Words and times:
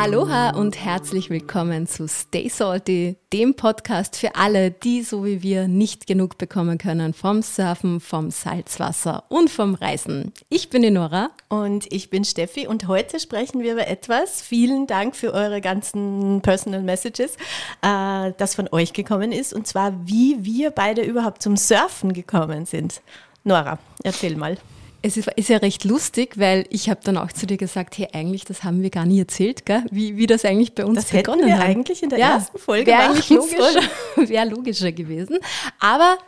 Aloha 0.00 0.50
und 0.50 0.76
herzlich 0.78 1.28
willkommen 1.28 1.88
zu 1.88 2.06
Stay 2.06 2.48
Salty, 2.48 3.16
dem 3.32 3.56
Podcast 3.56 4.14
für 4.14 4.36
alle, 4.36 4.70
die 4.70 5.02
so 5.02 5.24
wie 5.24 5.42
wir 5.42 5.66
nicht 5.66 6.06
genug 6.06 6.38
bekommen 6.38 6.78
können 6.78 7.12
vom 7.14 7.42
Surfen, 7.42 7.98
vom 7.98 8.30
Salzwasser 8.30 9.24
und 9.28 9.50
vom 9.50 9.74
Reisen. 9.74 10.32
Ich 10.50 10.70
bin 10.70 10.82
die 10.82 10.92
Nora. 10.92 11.30
Und 11.48 11.92
ich 11.92 12.10
bin 12.10 12.24
Steffi 12.24 12.68
und 12.68 12.86
heute 12.86 13.18
sprechen 13.18 13.60
wir 13.60 13.72
über 13.72 13.88
etwas. 13.88 14.40
Vielen 14.40 14.86
Dank 14.86 15.16
für 15.16 15.32
eure 15.32 15.60
ganzen 15.60 16.42
Personal 16.42 16.82
Messages, 16.82 17.34
äh, 17.82 18.32
das 18.38 18.54
von 18.54 18.68
euch 18.70 18.92
gekommen 18.92 19.32
ist, 19.32 19.52
und 19.52 19.66
zwar 19.66 20.06
wie 20.06 20.36
wir 20.44 20.70
beide 20.70 21.02
überhaupt 21.02 21.42
zum 21.42 21.56
Surfen 21.56 22.12
gekommen 22.12 22.66
sind. 22.66 23.00
Nora, 23.42 23.80
erzähl 24.04 24.36
mal. 24.36 24.58
Es 25.00 25.16
ist, 25.16 25.28
ist, 25.36 25.48
ja 25.48 25.58
recht 25.58 25.84
lustig, 25.84 26.38
weil 26.38 26.66
ich 26.70 26.90
habe 26.90 27.00
dann 27.04 27.16
auch 27.18 27.30
zu 27.30 27.46
dir 27.46 27.56
gesagt, 27.56 27.98
hey, 27.98 28.08
eigentlich, 28.12 28.44
das 28.44 28.64
haben 28.64 28.82
wir 28.82 28.90
gar 28.90 29.06
nie 29.06 29.20
erzählt, 29.20 29.64
gell? 29.64 29.84
Wie, 29.92 30.16
wie 30.16 30.26
das 30.26 30.44
eigentlich 30.44 30.74
bei 30.74 30.84
uns 30.84 30.96
das 30.96 31.10
begonnen 31.10 31.44
hätten 31.44 31.50
wir 31.50 31.58
hat. 31.58 31.68
eigentlich 31.68 32.02
in 32.02 32.08
der 32.08 32.18
ja, 32.18 32.34
ersten 32.34 32.58
Folge 32.58 32.90
Wäre 32.90 33.02
eigentlich 33.02 33.30
logischer, 33.30 33.82
wär 34.16 34.44
logischer 34.46 34.90
gewesen. 34.90 35.38
Aber 35.78 36.18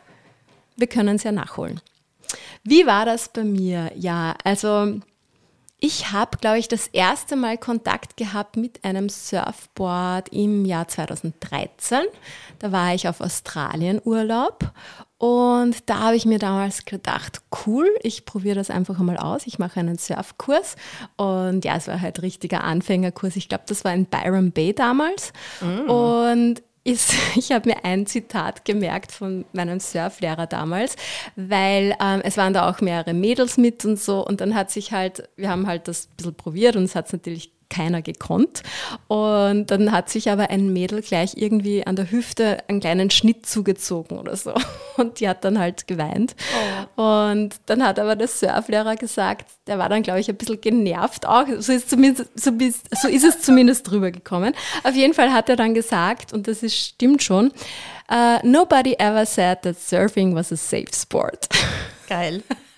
wir 0.76 0.86
können 0.86 1.16
es 1.16 1.24
ja 1.24 1.32
nachholen. 1.32 1.80
Wie 2.62 2.86
war 2.86 3.06
das 3.06 3.28
bei 3.28 3.42
mir? 3.42 3.90
Ja, 3.96 4.36
also 4.44 5.00
ich 5.80 6.12
habe, 6.12 6.36
glaube 6.38 6.58
ich, 6.58 6.68
das 6.68 6.86
erste 6.88 7.36
Mal 7.36 7.58
Kontakt 7.58 8.16
gehabt 8.16 8.56
mit 8.56 8.84
einem 8.84 9.08
Surfboard 9.08 10.28
im 10.30 10.64
Jahr 10.64 10.88
2013. 10.88 12.00
Da 12.58 12.72
war 12.72 12.94
ich 12.94 13.08
auf 13.08 13.20
Australien-Urlaub 13.20 14.72
und 15.20 15.90
da 15.90 15.98
habe 15.98 16.16
ich 16.16 16.24
mir 16.24 16.38
damals 16.38 16.86
gedacht, 16.86 17.42
cool, 17.66 17.86
ich 18.02 18.24
probiere 18.24 18.54
das 18.54 18.70
einfach 18.70 18.98
einmal 18.98 19.18
aus. 19.18 19.46
Ich 19.46 19.58
mache 19.58 19.78
einen 19.78 19.98
Surfkurs. 19.98 20.76
Und 21.18 21.62
ja, 21.66 21.76
es 21.76 21.88
war 21.88 22.00
halt 22.00 22.22
richtiger 22.22 22.64
Anfängerkurs. 22.64 23.36
Ich 23.36 23.50
glaube, 23.50 23.64
das 23.66 23.84
war 23.84 23.92
in 23.92 24.06
Byron 24.06 24.50
Bay 24.50 24.72
damals. 24.72 25.34
Mm. 25.60 25.90
Und 25.90 26.62
ist, 26.90 27.14
ich 27.36 27.52
habe 27.52 27.70
mir 27.70 27.84
ein 27.84 28.06
Zitat 28.06 28.64
gemerkt 28.64 29.12
von 29.12 29.44
meinem 29.52 29.80
Surflehrer 29.80 30.46
damals, 30.46 30.96
weil 31.36 31.96
ähm, 32.00 32.20
es 32.24 32.36
waren 32.36 32.52
da 32.52 32.68
auch 32.68 32.80
mehrere 32.80 33.14
Mädels 33.14 33.56
mit 33.56 33.84
und 33.84 33.98
so. 33.98 34.26
Und 34.26 34.40
dann 34.40 34.54
hat 34.54 34.70
sich 34.70 34.92
halt, 34.92 35.28
wir 35.36 35.48
haben 35.48 35.66
halt 35.66 35.88
das 35.88 36.06
ein 36.06 36.16
bisschen 36.16 36.34
probiert 36.34 36.76
und 36.76 36.84
es 36.84 36.94
hat 36.94 37.06
es 37.06 37.12
natürlich 37.12 37.52
keiner 37.70 38.02
gekonnt. 38.02 38.62
Und 39.08 39.70
dann 39.70 39.92
hat 39.92 40.10
sich 40.10 40.30
aber 40.30 40.50
ein 40.50 40.72
Mädel 40.72 41.00
gleich 41.00 41.36
irgendwie 41.36 41.86
an 41.86 41.96
der 41.96 42.10
Hüfte 42.10 42.58
einen 42.68 42.80
kleinen 42.80 43.10
Schnitt 43.10 43.46
zugezogen 43.46 44.18
oder 44.18 44.36
so. 44.36 44.52
Und 44.96 45.20
die 45.20 45.28
hat 45.28 45.44
dann 45.44 45.58
halt 45.58 45.86
geweint. 45.86 46.34
Oh. 46.96 47.02
Und 47.02 47.54
dann 47.66 47.82
hat 47.82 47.98
aber 47.98 48.16
der 48.16 48.28
Surflehrer 48.28 48.96
gesagt, 48.96 49.48
der 49.66 49.78
war 49.78 49.88
dann, 49.88 50.02
glaube 50.02 50.20
ich, 50.20 50.28
ein 50.28 50.36
bisschen 50.36 50.60
genervt 50.60 51.26
auch. 51.26 51.46
So 51.60 51.72
ist, 51.72 51.88
zumindest, 51.88 52.30
so, 52.34 52.50
so 53.00 53.08
ist 53.08 53.24
es 53.24 53.40
zumindest 53.40 53.90
drüber 53.90 54.10
gekommen. 54.10 54.54
Auf 54.84 54.94
jeden 54.94 55.14
Fall 55.14 55.32
hat 55.32 55.48
er 55.48 55.56
dann 55.56 55.72
gesagt, 55.72 56.32
und 56.32 56.48
das 56.48 56.62
ist, 56.62 56.76
stimmt 56.76 57.22
schon, 57.22 57.52
uh, 58.10 58.38
nobody 58.42 58.94
ever 58.98 59.24
said 59.24 59.62
that 59.62 59.76
surfing 59.78 60.34
was 60.34 60.52
a 60.52 60.56
safe 60.56 60.92
sport. 60.92 61.48
Geil. 62.08 62.42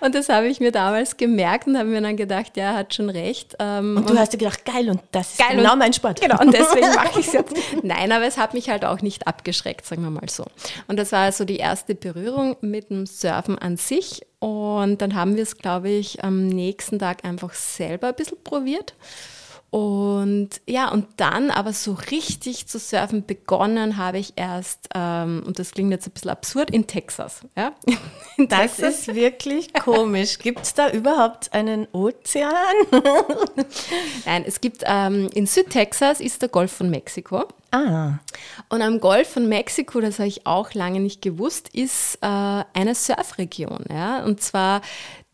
Und 0.00 0.14
das 0.14 0.28
habe 0.28 0.48
ich 0.48 0.60
mir 0.60 0.72
damals 0.72 1.16
gemerkt 1.16 1.66
und 1.66 1.78
habe 1.78 1.88
mir 1.88 2.00
dann 2.00 2.16
gedacht, 2.16 2.56
ja, 2.56 2.74
hat 2.74 2.94
schon 2.94 3.10
recht. 3.10 3.56
Ähm, 3.58 3.96
und 3.96 4.08
du 4.08 4.12
und 4.12 4.18
hast 4.18 4.32
dir 4.32 4.38
gedacht, 4.38 4.64
geil, 4.64 4.88
und 4.90 5.00
das 5.12 5.32
ist 5.32 5.38
geil 5.38 5.56
genau 5.56 5.76
mein 5.76 5.92
Sport. 5.92 6.20
Genau, 6.20 6.40
und 6.40 6.52
deswegen 6.52 6.88
mache 6.94 7.20
ich 7.20 7.26
es 7.26 7.32
jetzt. 7.32 7.54
Nein, 7.82 8.12
aber 8.12 8.26
es 8.26 8.36
hat 8.38 8.54
mich 8.54 8.68
halt 8.68 8.84
auch 8.84 9.00
nicht 9.00 9.26
abgeschreckt, 9.26 9.86
sagen 9.86 10.02
wir 10.02 10.10
mal 10.10 10.28
so. 10.28 10.44
Und 10.88 10.98
das 10.98 11.12
war 11.12 11.20
also 11.20 11.44
die 11.44 11.56
erste 11.56 11.94
Berührung 11.94 12.56
mit 12.60 12.90
dem 12.90 13.06
Surfen 13.06 13.58
an 13.58 13.76
sich. 13.76 14.22
Und 14.38 15.00
dann 15.00 15.14
haben 15.14 15.36
wir 15.36 15.42
es, 15.44 15.56
glaube 15.56 15.88
ich, 15.88 16.24
am 16.24 16.48
nächsten 16.48 16.98
Tag 16.98 17.24
einfach 17.24 17.54
selber 17.54 18.08
ein 18.08 18.14
bisschen 18.14 18.42
probiert. 18.42 18.94
Und 19.72 20.50
ja, 20.66 20.90
und 20.90 21.06
dann 21.16 21.50
aber 21.50 21.72
so 21.72 21.96
richtig 22.10 22.68
zu 22.68 22.78
surfen 22.78 23.24
begonnen 23.24 23.96
habe 23.96 24.18
ich 24.18 24.34
erst, 24.36 24.90
ähm, 24.94 25.42
und 25.46 25.58
das 25.58 25.70
klingt 25.70 25.90
jetzt 25.90 26.06
ein 26.06 26.10
bisschen 26.10 26.30
absurd, 26.30 26.70
in 26.70 26.86
Texas. 26.86 27.40
Ja? 27.56 27.72
In 28.36 28.48
das 28.48 28.76
Texas. 28.76 29.08
ist 29.08 29.14
wirklich 29.14 29.72
komisch. 29.72 30.38
Gibt 30.38 30.62
es 30.62 30.74
da 30.74 30.90
überhaupt 30.90 31.52
einen 31.52 31.86
Ozean? 31.92 32.52
Nein, 34.26 34.44
es 34.46 34.60
gibt 34.60 34.84
ähm, 34.86 35.28
in 35.34 35.46
Südtexas 35.46 36.20
ist 36.20 36.40
der 36.40 36.48
Golf 36.48 36.72
von 36.72 36.88
Mexiko. 36.88 37.44
Ah. 37.70 38.18
Und 38.68 38.82
am 38.82 39.00
Golf 39.00 39.28
von 39.28 39.48
Mexiko, 39.48 40.00
das 40.00 40.18
habe 40.18 40.28
ich 40.28 40.46
auch 40.46 40.72
lange 40.74 41.00
nicht 41.00 41.20
gewusst, 41.22 41.68
ist 41.74 42.16
äh, 42.22 42.26
eine 42.26 42.94
Surfregion. 42.94 43.84
Ja? 43.90 44.24
Und 44.24 44.42
zwar 44.42 44.80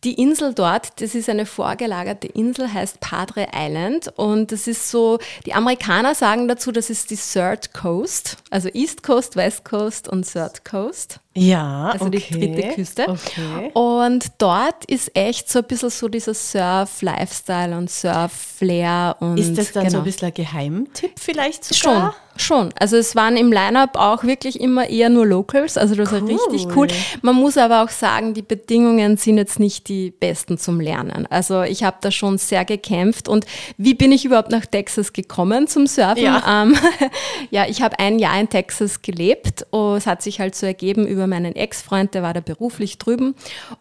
die 0.05 0.15
Insel 0.15 0.55
dort, 0.55 1.01
das 1.01 1.15
ist 1.17 1.29
eine 1.29 1.45
vorgelagerte 1.45 2.29
Insel, 2.29 2.73
heißt 2.73 3.01
Padre 3.01 3.49
Island 3.53 4.13
und 4.17 4.53
das 4.53 4.69
ist 4.69 4.91
so, 4.91 5.19
die 5.45 5.55
Amerikaner 5.55 6.15
sagen 6.15 6.47
dazu, 6.47 6.71
das 6.71 6.89
ist 6.89 7.11
die 7.11 7.17
Third 7.17 7.75
Coast, 7.75 8.37
also 8.51 8.69
East 8.73 9.03
Coast, 9.03 9.35
West 9.35 9.65
Coast 9.65 10.09
und 10.09 10.31
Third 10.31 10.65
Coast. 10.65 11.19
Ja, 11.35 11.91
also 11.91 12.07
okay. 12.07 12.25
die 12.31 12.53
dritte 12.53 12.75
Küste. 12.75 13.09
Okay. 13.09 13.71
Und 13.73 14.27
dort 14.39 14.85
ist 14.87 15.17
echt 15.17 15.49
so 15.49 15.61
ein 15.61 15.65
bisschen 15.67 15.91
so 15.91 16.09
dieser 16.09 16.35
Surf-Lifestyle 16.35 17.77
und 17.77 17.91
Surf-Flair. 17.91 19.17
Ist 19.37 19.57
das 19.57 19.73
dann 19.73 19.85
genau. 19.85 19.93
so 19.93 19.99
ein 19.99 20.05
bisschen 20.05 20.29
ein 20.29 20.35
Geheimtipp 20.35 21.13
vielleicht 21.19 21.65
sogar? 21.65 22.13
Schon. 22.13 22.13
Schon. 22.41 22.71
Also 22.79 22.97
es 22.97 23.17
waren 23.17 23.37
im 23.37 23.53
Line-Up 23.53 23.97
auch 23.97 24.25
wirklich 24.25 24.61
immer 24.61 24.89
eher 24.89 25.09
nur 25.09 25.27
Locals, 25.27 25.77
also 25.77 25.95
das 25.95 26.13
cool. 26.13 26.23
war 26.23 26.29
richtig 26.29 26.77
cool. 26.77 26.87
Man 27.23 27.35
muss 27.35 27.59
aber 27.59 27.83
auch 27.83 27.89
sagen, 27.89 28.35
die 28.35 28.43
Bedingungen 28.43 29.17
sind 29.17 29.39
jetzt 29.39 29.59
nicht 29.59 29.89
die 29.89 30.11
besten 30.13 30.57
zum 30.57 30.81
Lernen. 30.81 31.27
Also 31.31 31.63
ich 31.63 31.83
habe 31.83 31.99
da 32.01 32.11
schon 32.11 32.39
sehr 32.39 32.65
gekämpft 32.65 33.29
und 33.29 33.45
wie 33.77 33.95
bin 33.95 34.13
ich 34.13 34.25
überhaupt 34.25 34.51
nach 34.51 34.67
Texas 34.67 35.13
gekommen 35.13 35.67
zum 35.67 35.87
Surfen? 35.87 36.23
Ja, 36.23 36.63
ähm, 36.63 36.77
ja 37.51 37.67
ich 37.69 37.83
habe 37.83 37.99
ein 37.99 38.19
Jahr 38.19 38.39
in 38.39 38.49
Texas 38.49 39.03
gelebt 39.03 39.67
und 39.71 39.97
es 39.97 40.07
hat 40.07 40.23
sich 40.23 40.41
halt 40.41 40.55
so 40.55 40.67
ergeben 40.67 41.07
über 41.07 41.27
meinen 41.27 41.57
Ex-Freund, 41.57 42.15
der 42.15 42.23
war 42.23 42.35
da 42.35 42.41
beruflich 42.41 42.99
drüben. 42.99 43.35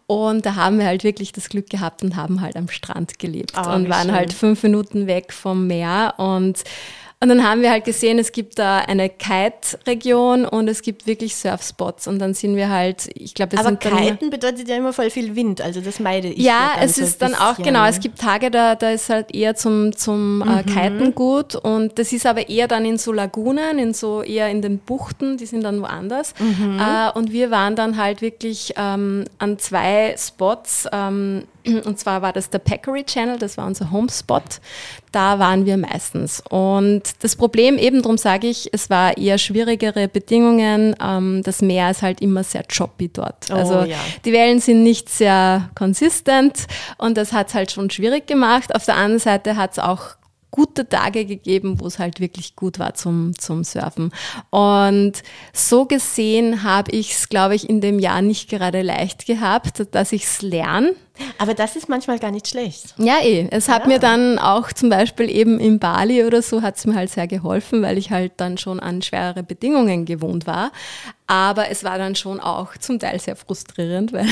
Und 0.06 0.44
da 0.46 0.56
haben 0.56 0.78
wir 0.78 0.86
halt 0.86 1.04
wirklich 1.04 1.32
das 1.32 1.48
Glück 1.48 1.70
gehabt 1.70 2.02
und 2.02 2.16
haben 2.16 2.40
halt 2.40 2.56
am 2.56 2.68
Strand 2.68 3.18
gelebt 3.18 3.52
oh, 3.56 3.70
und 3.70 3.88
waren 3.88 4.08
schön. 4.08 4.12
halt 4.12 4.32
fünf 4.32 4.62
Minuten 4.62 5.06
weg 5.06 5.32
vom 5.32 5.66
Meer 5.66 6.14
und 6.16 6.64
und 7.20 7.30
dann 7.30 7.42
haben 7.42 7.62
wir 7.62 7.72
halt 7.72 7.84
gesehen, 7.84 8.20
es 8.20 8.30
gibt 8.30 8.60
da 8.60 8.78
eine 8.78 9.08
Kite-Region 9.08 10.44
und 10.44 10.68
es 10.68 10.82
gibt 10.82 11.08
wirklich 11.08 11.34
Surfspots. 11.34 12.06
Und 12.06 12.20
dann 12.20 12.32
sind 12.32 12.54
wir 12.54 12.70
halt, 12.70 13.10
ich 13.14 13.34
glaube, 13.34 13.52
wir 13.52 13.58
Aber 13.58 13.70
sind 13.70 13.80
Kiten 13.80 14.30
bedeutet 14.30 14.68
ja 14.68 14.76
immer 14.76 14.92
voll 14.92 15.10
viel 15.10 15.34
Wind, 15.34 15.60
also 15.60 15.80
das 15.80 15.98
meide 15.98 16.28
ich. 16.28 16.38
Ja, 16.44 16.74
es 16.80 16.96
ist 16.96 17.20
dann 17.20 17.34
auch, 17.34 17.56
genau, 17.56 17.86
es 17.86 17.98
gibt 17.98 18.20
Tage, 18.20 18.52
da, 18.52 18.76
da 18.76 18.90
ist 18.90 19.10
halt 19.10 19.34
eher 19.34 19.56
zum, 19.56 19.96
zum 19.96 20.42
äh, 20.42 20.62
mhm. 20.62 20.66
Kiten 20.66 21.14
gut. 21.16 21.56
Und 21.56 21.98
das 21.98 22.12
ist 22.12 22.24
aber 22.24 22.48
eher 22.48 22.68
dann 22.68 22.84
in 22.84 22.98
so 22.98 23.12
Lagunen, 23.12 23.80
in 23.80 23.94
so 23.94 24.22
eher 24.22 24.48
in 24.48 24.62
den 24.62 24.78
Buchten, 24.78 25.38
die 25.38 25.46
sind 25.46 25.64
dann 25.64 25.80
woanders. 25.80 26.34
Mhm. 26.38 26.78
Äh, 26.78 27.18
und 27.18 27.32
wir 27.32 27.50
waren 27.50 27.74
dann 27.74 27.96
halt 27.96 28.22
wirklich 28.22 28.74
ähm, 28.76 29.24
an 29.38 29.58
zwei 29.58 30.14
Spots, 30.16 30.86
ähm, 30.92 31.48
und 31.84 31.98
zwar 31.98 32.22
war 32.22 32.32
das 32.32 32.50
der 32.50 32.58
Peccary 32.58 33.04
Channel, 33.04 33.38
das 33.38 33.56
war 33.56 33.66
unser 33.66 33.90
Homespot. 33.90 34.42
Da 35.12 35.38
waren 35.38 35.64
wir 35.64 35.76
meistens. 35.76 36.42
Und 36.48 37.02
das 37.20 37.36
Problem 37.36 37.78
eben, 37.78 38.02
darum 38.02 38.18
sage 38.18 38.46
ich, 38.46 38.68
es 38.72 38.90
war 38.90 39.16
eher 39.16 39.38
schwierigere 39.38 40.08
Bedingungen. 40.08 40.94
Ähm, 41.02 41.42
das 41.42 41.62
Meer 41.62 41.90
ist 41.90 42.02
halt 42.02 42.20
immer 42.20 42.44
sehr 42.44 42.64
choppy 42.64 43.08
dort. 43.08 43.46
Oh, 43.50 43.54
also 43.54 43.82
ja. 43.82 43.96
die 44.24 44.32
Wellen 44.32 44.60
sind 44.60 44.82
nicht 44.82 45.08
sehr 45.08 45.70
konsistent 45.74 46.66
und 46.98 47.16
das 47.16 47.32
hat 47.32 47.48
es 47.48 47.54
halt 47.54 47.70
schon 47.70 47.90
schwierig 47.90 48.26
gemacht. 48.26 48.74
Auf 48.74 48.84
der 48.84 48.96
anderen 48.96 49.18
Seite 49.20 49.56
hat 49.56 49.72
es 49.72 49.78
auch 49.78 50.18
gute 50.50 50.88
Tage 50.88 51.24
gegeben, 51.24 51.80
wo 51.80 51.86
es 51.86 51.98
halt 51.98 52.20
wirklich 52.20 52.56
gut 52.56 52.78
war 52.78 52.94
zum, 52.94 53.38
zum 53.38 53.64
Surfen. 53.64 54.12
Und 54.50 55.22
so 55.52 55.84
gesehen 55.84 56.62
habe 56.62 56.90
ich 56.90 57.12
es, 57.12 57.28
glaube 57.28 57.54
ich, 57.54 57.68
in 57.68 57.80
dem 57.80 57.98
Jahr 57.98 58.22
nicht 58.22 58.48
gerade 58.48 58.82
leicht 58.82 59.26
gehabt, 59.26 59.86
dass 59.94 60.12
ich 60.12 60.24
es 60.24 60.42
lerne. 60.42 60.94
Aber 61.38 61.54
das 61.54 61.76
ist 61.76 61.88
manchmal 61.88 62.18
gar 62.18 62.30
nicht 62.30 62.48
schlecht. 62.48 62.94
Ja, 62.98 63.18
eh. 63.22 63.48
Es 63.50 63.68
hat 63.68 63.82
ja. 63.82 63.88
mir 63.88 63.98
dann 63.98 64.38
auch 64.38 64.72
zum 64.72 64.88
Beispiel 64.88 65.30
eben 65.30 65.58
in 65.60 65.78
Bali 65.78 66.24
oder 66.24 66.42
so 66.42 66.62
hat 66.62 66.76
es 66.76 66.86
mir 66.86 66.94
halt 66.94 67.10
sehr 67.10 67.26
geholfen, 67.26 67.82
weil 67.82 67.98
ich 67.98 68.10
halt 68.10 68.32
dann 68.36 68.58
schon 68.58 68.80
an 68.80 69.02
schwerere 69.02 69.42
Bedingungen 69.42 70.04
gewohnt 70.04 70.46
war. 70.46 70.72
Aber 71.30 71.68
es 71.68 71.84
war 71.84 71.98
dann 71.98 72.16
schon 72.16 72.40
auch 72.40 72.74
zum 72.78 72.98
Teil 72.98 73.20
sehr 73.20 73.36
frustrierend, 73.36 74.12
weil, 74.14 74.26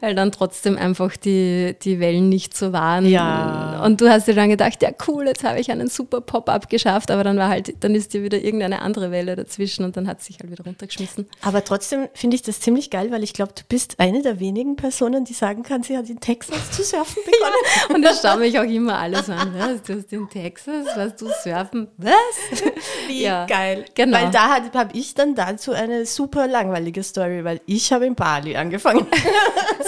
weil 0.00 0.14
dann 0.14 0.32
trotzdem 0.32 0.78
einfach 0.78 1.18
die, 1.18 1.76
die 1.82 2.00
Wellen 2.00 2.30
nicht 2.30 2.56
so 2.56 2.72
waren. 2.72 3.04
Ja. 3.04 3.82
Und 3.84 4.00
du 4.00 4.08
hast 4.08 4.26
dir 4.26 4.34
dann 4.34 4.48
gedacht, 4.48 4.82
ja 4.82 4.90
cool, 5.06 5.26
jetzt 5.26 5.44
habe 5.44 5.60
ich 5.60 5.70
einen 5.70 5.88
super 5.88 6.22
Pop-up 6.22 6.70
geschafft, 6.70 7.10
aber 7.10 7.24
dann 7.24 7.36
war 7.36 7.48
halt, 7.48 7.84
dann 7.84 7.94
ist 7.94 8.14
dir 8.14 8.22
wieder 8.22 8.38
irgendeine 8.38 8.80
andere 8.80 9.10
Welle 9.10 9.36
dazwischen 9.36 9.84
und 9.84 9.96
dann 9.96 10.08
hat 10.08 10.20
es 10.20 10.26
sich 10.26 10.38
halt 10.38 10.50
wieder 10.50 10.64
runtergeschmissen. 10.64 11.28
Aber 11.42 11.62
trotzdem 11.62 12.08
finde 12.14 12.36
ich 12.36 12.42
das 12.42 12.60
ziemlich 12.60 12.88
geil, 12.88 13.10
weil 13.10 13.22
ich 13.22 13.34
glaube, 13.34 13.52
du 13.54 13.62
bist 13.68 14.00
eine 14.00 14.22
der 14.22 14.40
wenigen 14.40 14.76
Personen, 14.76 15.26
die 15.26 15.34
sagen 15.34 15.62
kann, 15.62 15.71
hat 15.72 15.84
sie 15.84 15.96
hat 15.96 16.08
in 16.08 16.20
Texas 16.20 16.70
zu 16.70 16.82
surfen 16.82 17.22
begonnen. 17.24 17.52
Ja, 17.88 17.94
und 17.94 18.02
das 18.02 18.20
schauen 18.20 18.40
mich 18.40 18.58
auch 18.58 18.64
immer 18.64 18.98
alle 18.98 19.22
so 19.22 19.32
an. 19.32 19.54
Was, 19.56 19.82
du 19.82 19.96
hast 19.96 20.12
in 20.12 20.28
Texas, 20.28 20.86
was 20.94 21.16
du 21.16 21.28
surfen? 21.42 21.88
Was? 21.96 22.12
Wie 23.08 23.22
ja, 23.22 23.46
geil. 23.46 23.86
Genau. 23.94 24.18
Weil 24.18 24.30
da 24.30 24.60
habe 24.72 24.90
ich 24.96 25.14
dann 25.14 25.34
dazu 25.34 25.72
eine 25.72 26.06
super 26.06 26.46
langweilige 26.46 27.02
Story, 27.02 27.44
weil 27.44 27.60
ich 27.66 27.92
habe 27.92 28.06
in 28.06 28.14
Bali 28.14 28.56
angefangen. 28.56 29.06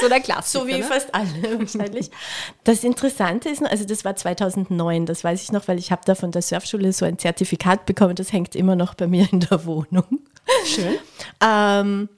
So 0.00 0.08
der 0.08 0.20
Klassiker. 0.20 0.64
So 0.64 0.66
wie 0.66 0.78
ne? 0.78 0.82
fast 0.82 1.14
alle 1.14 1.58
wahrscheinlich. 1.58 2.10
Das 2.64 2.82
Interessante 2.82 3.48
ist, 3.48 3.62
also 3.64 3.84
das 3.84 4.04
war 4.04 4.16
2009, 4.16 5.06
das 5.06 5.22
weiß 5.22 5.42
ich 5.42 5.52
noch, 5.52 5.68
weil 5.68 5.78
ich 5.78 5.92
habe 5.92 6.02
da 6.04 6.14
von 6.14 6.32
der 6.32 6.42
Surfschule 6.42 6.92
so 6.92 7.04
ein 7.04 7.18
Zertifikat 7.18 7.86
bekommen, 7.86 8.14
das 8.16 8.32
hängt 8.32 8.56
immer 8.56 8.76
noch 8.76 8.94
bei 8.94 9.06
mir 9.06 9.28
in 9.30 9.40
der 9.40 9.64
Wohnung. 9.66 10.20
Schön. 10.64 10.96
ähm, 11.40 12.08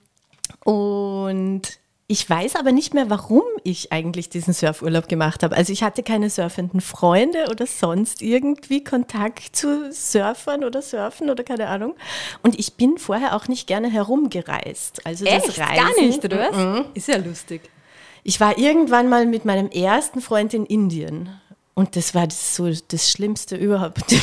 und 0.65 1.79
ich 2.09 2.29
weiß 2.29 2.55
aber 2.55 2.71
nicht 2.71 2.95
mehr, 2.95 3.11
warum 3.11 3.43
ich 3.65 3.91
eigentlich 3.91 4.29
diesen 4.29 4.55
Surfurlaub 4.55 5.09
gemacht 5.09 5.43
habe. 5.43 5.57
Also 5.57 5.73
ich 5.73 5.83
hatte 5.83 6.05
keine 6.05 6.31
surfenden 6.31 6.81
Freunde 6.81 7.47
oder 7.51 7.67
sonst 7.67 8.23
irgendwie 8.23 8.85
Kontakt 8.85 9.57
zu 9.57 9.93
Surfern 9.93 10.63
oder 10.63 10.83
Surfen 10.83 11.31
oder 11.31 11.43
keine 11.43 11.67
Ahnung. 11.67 11.95
Und 12.45 12.59
ich 12.61 12.75
bin 12.75 12.99
vorher 12.99 13.35
auch 13.35 13.49
nicht 13.49 13.67
gerne 13.67 13.91
herumgereist. 13.91 15.05
Also 15.05 15.25
Echt? 15.25 15.49
das 15.49 15.59
Reisen, 15.59 15.77
Gar 15.77 16.01
nicht, 16.01 16.25
oder 16.25 16.39
was? 16.39 16.57
Mm 16.57 16.91
Ist 16.95 17.09
ja 17.09 17.17
lustig. 17.17 17.63
Ich 18.23 18.39
war 18.41 18.57
irgendwann 18.57 19.09
mal 19.09 19.27
mit 19.27 19.45
meinem 19.45 19.69
ersten 19.69 20.21
Freund 20.21 20.55
in 20.55 20.65
Indien. 20.65 21.31
Und 21.75 21.97
das 21.97 22.15
war 22.15 22.27
das 22.29 22.55
so 22.55 22.71
das 22.89 23.11
Schlimmste 23.11 23.57
überhaupt. 23.57 24.05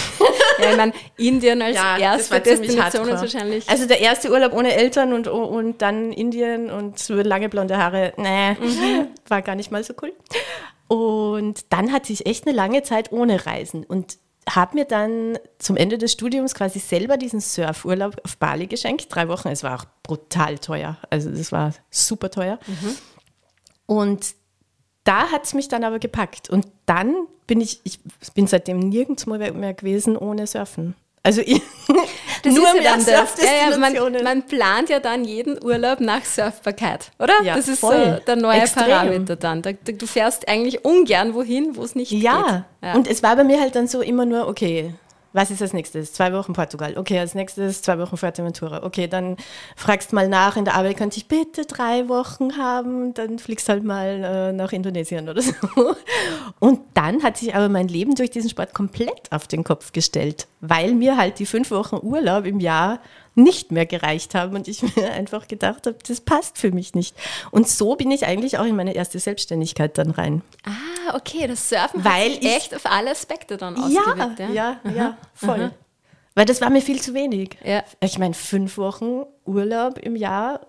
Ja, 0.60 0.72
ich 0.72 0.78
meine, 0.78 0.94
Indien 1.18 1.62
als 1.62 1.76
ja, 1.76 1.98
erste 1.98 2.40
Destination 2.40 3.08
ist 3.08 3.22
wahrscheinlich. 3.22 3.70
Also 3.70 3.88
der 3.88 4.00
erste 4.00 4.32
Urlaub 4.32 4.54
ohne 4.54 4.74
Eltern 4.74 5.14
und, 5.14 5.28
und 5.28 5.82
dann 5.82 6.12
Indien 6.12 6.70
und 6.70 7.00
so 7.00 7.16
lange 7.16 7.50
blonde 7.50 7.78
Haare, 7.78 8.14
nee, 8.18 8.54
mhm. 8.54 9.08
war 9.28 9.42
gar 9.42 9.56
nicht 9.56 9.72
mal 9.72 9.84
so 9.84 9.94
cool. 10.02 10.14
Und 10.88 11.72
dann 11.72 11.92
hatte 11.92 12.14
ich 12.14 12.26
echt 12.26 12.46
eine 12.48 12.56
lange 12.56 12.84
Zeit 12.84 13.12
ohne 13.12 13.46
Reisen 13.46 13.84
und 13.84 14.18
habe 14.50 14.76
mir 14.76 14.86
dann 14.86 15.40
zum 15.58 15.78
Ende 15.78 15.98
des 15.98 16.12
Studiums 16.12 16.54
quasi 16.54 16.80
selber 16.80 17.18
diesen 17.18 17.40
Surfurlaub 17.40 18.18
auf 18.24 18.38
Bali 18.38 18.68
geschenkt. 18.68 19.08
Drei 19.10 19.28
Wochen, 19.30 19.48
es 19.48 19.64
war 19.64 19.80
auch 19.80 19.86
brutal 20.04 20.60
teuer. 20.60 20.98
Also 21.10 21.30
das 21.30 21.52
war 21.52 21.74
super 21.90 22.30
teuer. 22.30 22.60
Mhm. 22.68 22.96
Und 23.86 24.36
da 25.04 25.32
hat 25.32 25.46
es 25.46 25.54
mich 25.54 25.68
dann 25.68 25.84
aber 25.84 26.00
gepackt. 26.00 26.50
Und 26.50 26.68
dann 26.86 27.16
bin 27.48 27.62
ich, 27.62 27.82
ich 27.84 28.00
bin 28.34 28.48
seitdem 28.48 28.80
nirgends 28.80 29.26
mehr 29.26 29.74
gewesen 29.74 30.18
ohne 30.18 30.48
Surfen. 30.48 30.96
Also 31.26 31.40
ich, 31.40 31.62
das 32.44 32.54
nur 32.54 32.68
ist 32.68 32.76
ja 32.76 32.84
dann 32.84 33.06
das. 33.06 33.36
Ja, 33.42 33.70
ja, 33.72 33.78
man, 33.78 34.24
man, 34.24 34.44
plant 34.44 34.90
ja 34.90 35.00
dann 35.00 35.24
jeden 35.24 35.64
Urlaub 35.64 36.02
nach 36.02 36.26
Surfbarkeit, 36.26 37.12
oder? 37.18 37.34
Ja, 37.44 37.56
das 37.56 37.70
ist 37.70 37.80
voll. 37.80 38.18
so 38.20 38.26
der 38.26 38.36
neue 38.36 38.60
Extrem. 38.60 38.88
Parameter 38.88 39.38
dann. 39.38 39.62
du 39.62 40.06
fährst 40.06 40.50
eigentlich 40.50 40.84
ungern 40.84 41.34
wohin, 41.34 41.78
wo 41.78 41.84
es 41.84 41.96
nicht 41.96 42.12
ja. 42.12 42.42
geht. 42.42 42.90
Ja, 42.90 42.96
und 42.96 43.08
es 43.08 43.24
war 43.24 43.38
bei 43.38 43.46
mir 43.46 43.62
halt 43.62 43.76
dann 43.76 43.88
so 43.88 44.02
immer 44.02 44.26
nur, 44.26 44.50
okay, 44.50 44.94
was 45.34 45.52
ist 45.52 45.62
als 45.62 45.74
nächstes? 45.74 46.14
Zwei 46.14 46.32
Wochen 46.32 46.54
Portugal. 46.54 46.96
Okay, 46.98 47.20
als 47.20 47.36
nächstes 47.36 47.82
zwei 47.82 47.98
Wochen 48.00 48.18
Fuerteventura. 48.18 48.84
Okay, 48.84 49.08
dann 49.08 49.38
fragst 49.76 50.14
mal 50.14 50.30
nach 50.30 50.56
in 50.56 50.66
der 50.66 50.76
Arbeit, 50.76 50.98
könnte 50.98 51.18
ich 51.18 51.28
bitte 51.28 51.66
drei 51.66 52.08
Wochen 52.08 52.58
haben? 52.58 53.14
Dann 53.14 53.40
fliegst 53.40 53.68
halt 53.68 53.84
mal 53.84 54.24
äh, 54.24 54.54
nach 54.54 54.72
Indonesien 54.72 55.28
oder 55.28 55.42
so. 55.42 55.54
Und 56.60 56.82
dann 56.94 57.24
hat 57.24 57.38
sich 57.38 57.56
aber 57.56 57.68
mein 57.68 57.88
Leben 57.88 58.16
durch 58.16 58.30
diesen 58.30 58.50
Sport 58.50 58.74
komplett 58.74 59.32
auf 59.32 59.48
den 59.48 59.64
Kopf 59.64 59.92
gestellt, 59.92 60.48
weil 60.62 60.94
mir 60.94 61.18
halt 61.18 61.40
die 61.40 61.46
fünf 61.46 61.72
Wochen 61.72 61.98
Urlaub 62.02 62.46
im 62.46 62.60
Jahr 62.60 63.00
nicht 63.36 63.72
mehr 63.72 63.86
gereicht 63.86 64.36
haben 64.36 64.56
und 64.56 64.68
ich 64.68 64.82
mir 64.96 65.12
einfach 65.12 65.48
gedacht 65.48 65.88
habe, 65.88 65.98
das 66.08 66.22
passt 66.22 66.58
für 66.58 66.72
mich 66.72 66.94
nicht. 66.94 67.16
Und 67.52 67.68
so 67.68 67.96
bin 67.96 68.12
ich 68.12 68.26
eigentlich 68.26 68.58
auch 68.58 68.66
in 68.66 68.76
meine 68.76 68.94
erste 68.94 69.20
Selbstständigkeit 69.20 69.98
dann 69.98 70.12
rein. 70.12 70.42
Ah, 70.66 71.16
okay, 71.16 71.48
das 71.48 71.70
Surfen 71.70 72.04
Weil 72.04 72.34
hat 72.34 72.42
sich 72.42 72.56
echt 72.56 72.76
auf 72.76 72.86
alle 72.86 73.12
Aspekte 73.12 73.58
dann 73.58 73.76
ausgewirkt. 73.76 74.40
Ja, 74.40 74.50
ja, 74.50 74.80
ja, 74.84 74.92
ja 74.92 75.18
voll. 75.34 75.62
Aha. 75.62 75.72
Weil 76.36 76.46
das 76.46 76.62
war 76.62 76.70
mir 76.70 76.82
viel 76.82 77.02
zu 77.02 77.14
wenig. 77.14 77.58
Ja. 77.64 77.84
Ich 78.00 78.18
meine, 78.18 78.34
fünf 78.34 78.78
Wochen 78.78 79.24
Urlaub 79.46 80.00
im 80.00 80.16
Jahr. 80.16 80.62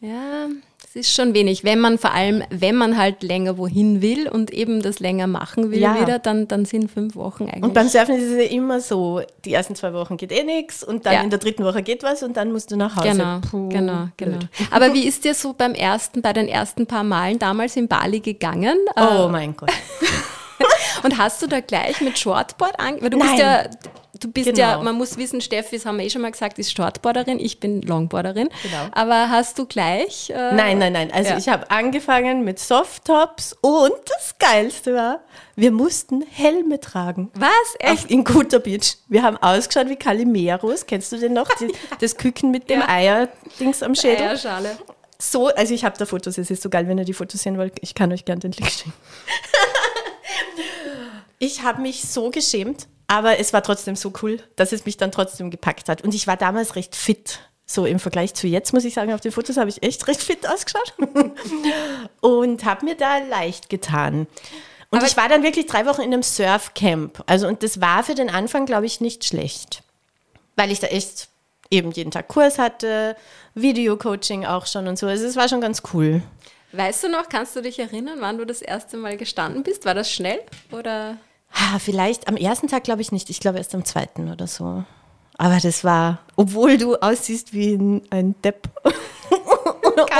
Ja, 0.00 0.48
das 0.94 1.06
ist 1.06 1.14
schon 1.14 1.32
wenig. 1.32 1.64
Wenn 1.64 1.80
man 1.80 1.96
vor 1.96 2.12
allem, 2.12 2.44
wenn 2.50 2.76
man 2.76 2.98
halt 2.98 3.22
länger 3.22 3.56
wohin 3.56 4.02
will 4.02 4.28
und 4.28 4.50
eben 4.50 4.82
das 4.82 5.00
länger 5.00 5.26
machen 5.26 5.70
will 5.70 5.80
ja. 5.80 5.98
wieder, 5.98 6.18
dann, 6.18 6.48
dann 6.48 6.66
sind 6.66 6.90
fünf 6.90 7.16
Wochen 7.16 7.44
eigentlich. 7.44 7.62
Und 7.62 7.72
beim 7.72 7.88
Surfen 7.88 8.16
ist 8.16 8.24
es 8.24 8.36
ja 8.36 8.50
immer 8.50 8.78
so, 8.80 9.22
die 9.46 9.54
ersten 9.54 9.74
zwei 9.74 9.94
Wochen 9.94 10.18
geht 10.18 10.32
eh 10.32 10.44
nichts 10.44 10.84
und 10.84 11.06
dann 11.06 11.14
ja. 11.14 11.22
in 11.22 11.30
der 11.30 11.38
dritten 11.38 11.64
Woche 11.64 11.82
geht 11.82 12.02
was 12.02 12.22
und 12.22 12.36
dann 12.36 12.52
musst 12.52 12.70
du 12.72 12.76
nach 12.76 12.96
Hause. 12.96 13.08
Genau, 13.08 13.38
Puh, 13.40 13.70
genau, 13.70 14.08
genau. 14.18 14.38
Aber 14.70 14.92
wie 14.92 15.06
ist 15.06 15.24
dir 15.24 15.32
so 15.32 15.54
beim 15.54 15.72
ersten, 15.72 16.20
bei 16.20 16.34
den 16.34 16.46
ersten 16.46 16.86
paar 16.86 17.04
Malen 17.04 17.38
damals 17.38 17.74
in 17.76 17.88
Bali 17.88 18.20
gegangen? 18.20 18.76
Oh 18.94 19.28
mein 19.30 19.56
Gott. 19.56 19.72
und 21.04 21.16
hast 21.16 21.40
du 21.40 21.46
da 21.46 21.60
gleich 21.60 22.02
mit 22.02 22.18
Shortboard 22.18 22.78
angefangen? 22.78 23.02
Weil 23.02 23.10
du 23.10 23.16
Nein. 23.16 23.28
bist 23.28 23.40
ja 23.40 23.64
du 24.22 24.28
bist 24.28 24.46
genau. 24.46 24.58
ja, 24.58 24.78
man 24.78 24.96
muss 24.96 25.16
wissen, 25.16 25.40
Steffi, 25.40 25.76
das 25.76 25.86
haben 25.86 25.98
wir 25.98 26.04
eh 26.04 26.10
schon 26.10 26.22
mal 26.22 26.30
gesagt, 26.30 26.58
ist 26.58 26.76
Shortboarderin, 26.76 27.38
ich 27.38 27.60
bin 27.60 27.82
Longboarderin. 27.82 28.48
Genau. 28.62 28.86
Aber 28.92 29.30
hast 29.30 29.58
du 29.58 29.66
gleich? 29.66 30.30
Äh, 30.30 30.54
nein, 30.54 30.78
nein, 30.78 30.92
nein. 30.92 31.12
Also 31.12 31.30
ja. 31.30 31.38
ich 31.38 31.48
habe 31.48 31.70
angefangen 31.70 32.44
mit 32.44 32.58
Softtops 32.58 33.56
und 33.60 33.92
das 34.06 34.38
Geilste 34.38 34.94
war, 34.94 35.20
wir 35.56 35.72
mussten 35.72 36.22
Helme 36.22 36.80
tragen. 36.80 37.30
Was? 37.34 37.50
Echt? 37.78 38.04
Auf, 38.04 38.10
in 38.10 38.24
Kuta 38.24 38.58
Beach. 38.58 38.96
Wir 39.08 39.22
haben 39.22 39.36
ausgeschaut 39.36 39.88
wie 39.88 39.96
Calimeros. 39.96 40.86
Kennst 40.86 41.12
du 41.12 41.18
den 41.18 41.34
noch? 41.34 41.48
Die, 41.56 41.72
das 42.00 42.16
Küken 42.16 42.50
mit 42.50 42.70
dem 42.70 42.80
ja. 42.80 42.88
Eierdings 42.88 43.82
am 43.82 43.94
Schädel. 43.94 44.28
Eierschale. 44.28 44.76
So, 45.18 45.48
also 45.48 45.72
ich 45.72 45.84
habe 45.84 45.96
da 45.96 46.04
Fotos, 46.04 46.36
es 46.36 46.50
ist 46.50 46.62
so 46.62 46.68
geil, 46.68 46.88
wenn 46.88 46.98
ihr 46.98 47.04
die 47.04 47.12
Fotos 47.12 47.42
sehen 47.42 47.56
wollt. 47.56 47.74
Ich 47.80 47.94
kann 47.94 48.12
euch 48.12 48.24
gerne 48.24 48.40
den 48.40 48.52
Link 48.52 48.70
schicken. 48.70 48.92
ich 51.38 51.62
habe 51.62 51.80
mich 51.80 52.02
so 52.08 52.30
geschämt. 52.30 52.88
Aber 53.06 53.38
es 53.38 53.52
war 53.52 53.62
trotzdem 53.62 53.96
so 53.96 54.12
cool, 54.22 54.38
dass 54.56 54.72
es 54.72 54.86
mich 54.86 54.96
dann 54.96 55.12
trotzdem 55.12 55.50
gepackt 55.50 55.88
hat. 55.88 56.02
Und 56.02 56.14
ich 56.14 56.26
war 56.26 56.36
damals 56.36 56.76
recht 56.76 56.96
fit. 56.96 57.40
So 57.64 57.86
im 57.86 57.98
Vergleich 57.98 58.34
zu 58.34 58.46
jetzt, 58.46 58.72
muss 58.72 58.84
ich 58.84 58.94
sagen, 58.94 59.12
auf 59.14 59.20
den 59.20 59.32
Fotos 59.32 59.56
habe 59.56 59.70
ich 59.70 59.82
echt 59.82 60.06
recht 60.08 60.22
fit 60.22 60.46
ausgeschaut. 60.46 60.94
und 62.20 62.64
habe 62.64 62.84
mir 62.84 62.96
da 62.96 63.18
leicht 63.18 63.68
getan. 63.70 64.26
Und 64.90 64.98
Aber 64.98 65.06
ich 65.06 65.16
war 65.16 65.28
dann 65.28 65.42
wirklich 65.42 65.66
drei 65.66 65.86
Wochen 65.86 66.02
in 66.02 66.12
einem 66.12 66.22
Surfcamp. 66.22 67.22
Also, 67.26 67.48
und 67.48 67.62
das 67.62 67.80
war 67.80 68.04
für 68.04 68.14
den 68.14 68.28
Anfang, 68.28 68.66
glaube 68.66 68.84
ich, 68.84 69.00
nicht 69.00 69.24
schlecht. 69.24 69.82
Weil 70.54 70.70
ich 70.70 70.80
da 70.80 70.88
echt 70.88 71.28
eben 71.70 71.92
jeden 71.92 72.10
Tag 72.10 72.28
Kurs 72.28 72.58
hatte, 72.58 73.16
Videocoaching 73.54 74.44
auch 74.44 74.66
schon 74.66 74.86
und 74.88 74.98
so. 74.98 75.06
Also, 75.06 75.24
es 75.24 75.36
war 75.36 75.48
schon 75.48 75.62
ganz 75.62 75.82
cool. 75.94 76.22
Weißt 76.72 77.04
du 77.04 77.08
noch, 77.08 77.30
kannst 77.30 77.56
du 77.56 77.62
dich 77.62 77.78
erinnern, 77.78 78.18
wann 78.20 78.36
du 78.36 78.44
das 78.44 78.60
erste 78.60 78.98
Mal 78.98 79.16
gestanden 79.16 79.62
bist? 79.62 79.86
War 79.86 79.94
das 79.94 80.10
schnell 80.10 80.40
oder? 80.70 81.16
Vielleicht 81.78 82.28
am 82.28 82.36
ersten 82.36 82.68
Tag 82.68 82.84
glaube 82.84 83.02
ich 83.02 83.12
nicht. 83.12 83.30
Ich 83.30 83.40
glaube 83.40 83.58
erst 83.58 83.74
am 83.74 83.84
zweiten 83.84 84.30
oder 84.30 84.46
so. 84.46 84.84
Aber 85.38 85.58
das 85.58 85.82
war, 85.84 86.18
obwohl 86.36 86.76
du 86.78 86.96
aussiehst 86.96 87.52
wie 87.52 87.74
ein, 87.74 88.02
ein 88.10 88.34
Depp 88.42 88.68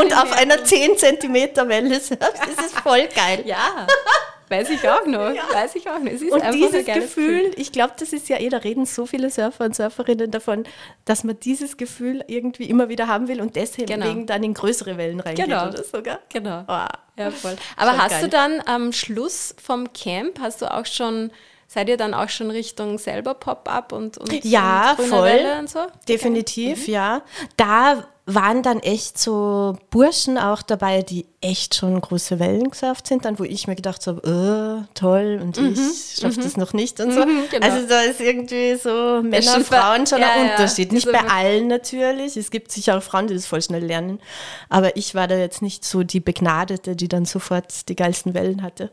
und 0.00 0.16
auf 0.16 0.32
einer 0.32 0.64
10 0.64 0.96
Zentimeter 0.96 1.68
Welle 1.68 2.00
surfst, 2.00 2.46
ist 2.48 2.60
es 2.66 2.72
voll 2.72 3.08
geil. 3.14 3.42
Ja. 3.46 3.86
Weiß 4.52 4.70
ich 4.70 4.88
auch 4.88 5.06
noch. 5.06 5.32
Ja. 5.32 5.42
Weiß 5.52 5.74
ich 5.74 5.88
auch 5.88 5.98
noch. 5.98 6.12
und 6.12 6.54
dieses 6.54 6.84
Gefühl, 6.84 6.94
Gefühl, 6.94 7.50
ich 7.56 7.72
glaube, 7.72 7.94
das 7.98 8.12
ist 8.12 8.28
ja 8.28 8.38
eh, 8.38 8.48
da 8.48 8.58
reden 8.58 8.86
so 8.86 9.06
viele 9.06 9.30
Surfer 9.30 9.64
und 9.64 9.74
Surferinnen 9.74 10.30
davon, 10.30 10.64
dass 11.04 11.24
man 11.24 11.38
dieses 11.40 11.76
Gefühl 11.76 12.22
irgendwie 12.26 12.64
immer 12.64 12.88
wieder 12.88 13.08
haben 13.08 13.28
will 13.28 13.40
und 13.40 13.56
deswegen 13.56 13.86
genau. 13.86 14.24
dann 14.26 14.44
in 14.44 14.54
größere 14.54 14.96
Wellen 14.98 15.20
reingeht 15.20 15.46
genau. 15.46 15.68
oder 15.68 15.82
sogar. 15.82 16.18
Genau. 16.28 16.64
Oh. 16.68 16.86
Ja, 17.18 17.30
voll. 17.30 17.56
Aber 17.76 17.98
hast 17.98 18.10
geil. 18.10 18.22
du 18.22 18.28
dann 18.28 18.62
am 18.64 18.92
Schluss 18.92 19.54
vom 19.62 19.92
Camp, 19.92 20.38
hast 20.40 20.62
du 20.62 20.72
auch 20.72 20.86
schon 20.86 21.30
Seid 21.72 21.88
ihr 21.88 21.96
dann 21.96 22.12
auch 22.12 22.28
schon 22.28 22.50
Richtung 22.50 22.98
selber 22.98 23.32
Pop-up 23.32 23.92
und, 23.92 24.18
und 24.18 24.44
Ja, 24.44 24.94
und 24.98 25.06
voll. 25.06 25.40
Und 25.58 25.70
so? 25.70 25.78
Definitiv, 26.06 26.82
okay. 26.82 26.90
mhm. 26.90 26.94
ja. 26.94 27.22
Da 27.56 28.04
waren 28.26 28.62
dann 28.62 28.80
echt 28.80 29.18
so 29.18 29.78
Burschen 29.88 30.36
auch 30.36 30.60
dabei, 30.60 31.00
die 31.00 31.24
echt 31.40 31.74
schon 31.74 31.98
große 31.98 32.38
Wellen 32.38 32.70
gesurft 32.70 33.06
sind, 33.06 33.24
dann 33.24 33.38
wo 33.38 33.44
ich 33.44 33.66
mir 33.66 33.74
gedacht 33.74 34.06
habe, 34.06 34.20
oh, 34.22 34.86
toll 34.92 35.40
und 35.42 35.58
mhm. 35.58 35.72
ich 35.72 36.20
schaffe 36.20 36.38
mhm. 36.38 36.44
das 36.44 36.58
noch 36.58 36.74
nicht 36.74 37.00
und 37.00 37.12
so. 37.12 37.24
Mhm, 37.24 37.44
genau. 37.50 37.66
Also 37.66 37.86
da 37.88 38.02
ist 38.02 38.20
irgendwie 38.20 38.76
so 38.76 39.22
Männer 39.22 39.56
und 39.56 39.66
Frauen 39.66 40.06
schon 40.06 40.20
ja, 40.20 40.28
ein 40.30 40.50
Unterschied. 40.50 40.88
Ja. 40.88 40.94
Nicht 40.94 41.08
also 41.08 41.18
bei 41.18 41.32
allen 41.32 41.68
natürlich. 41.68 42.36
Es 42.36 42.50
gibt 42.50 42.70
sicher 42.70 42.98
auch 42.98 43.02
Frauen, 43.02 43.28
die 43.28 43.34
das 43.34 43.46
voll 43.46 43.62
schnell 43.62 43.84
lernen. 43.84 44.20
Aber 44.68 44.94
ich 44.94 45.14
war 45.14 45.26
da 45.26 45.36
jetzt 45.36 45.62
nicht 45.62 45.86
so 45.86 46.02
die 46.02 46.20
Begnadete, 46.20 46.94
die 46.94 47.08
dann 47.08 47.24
sofort 47.24 47.88
die 47.88 47.96
geilsten 47.96 48.34
Wellen 48.34 48.62
hatte. 48.62 48.90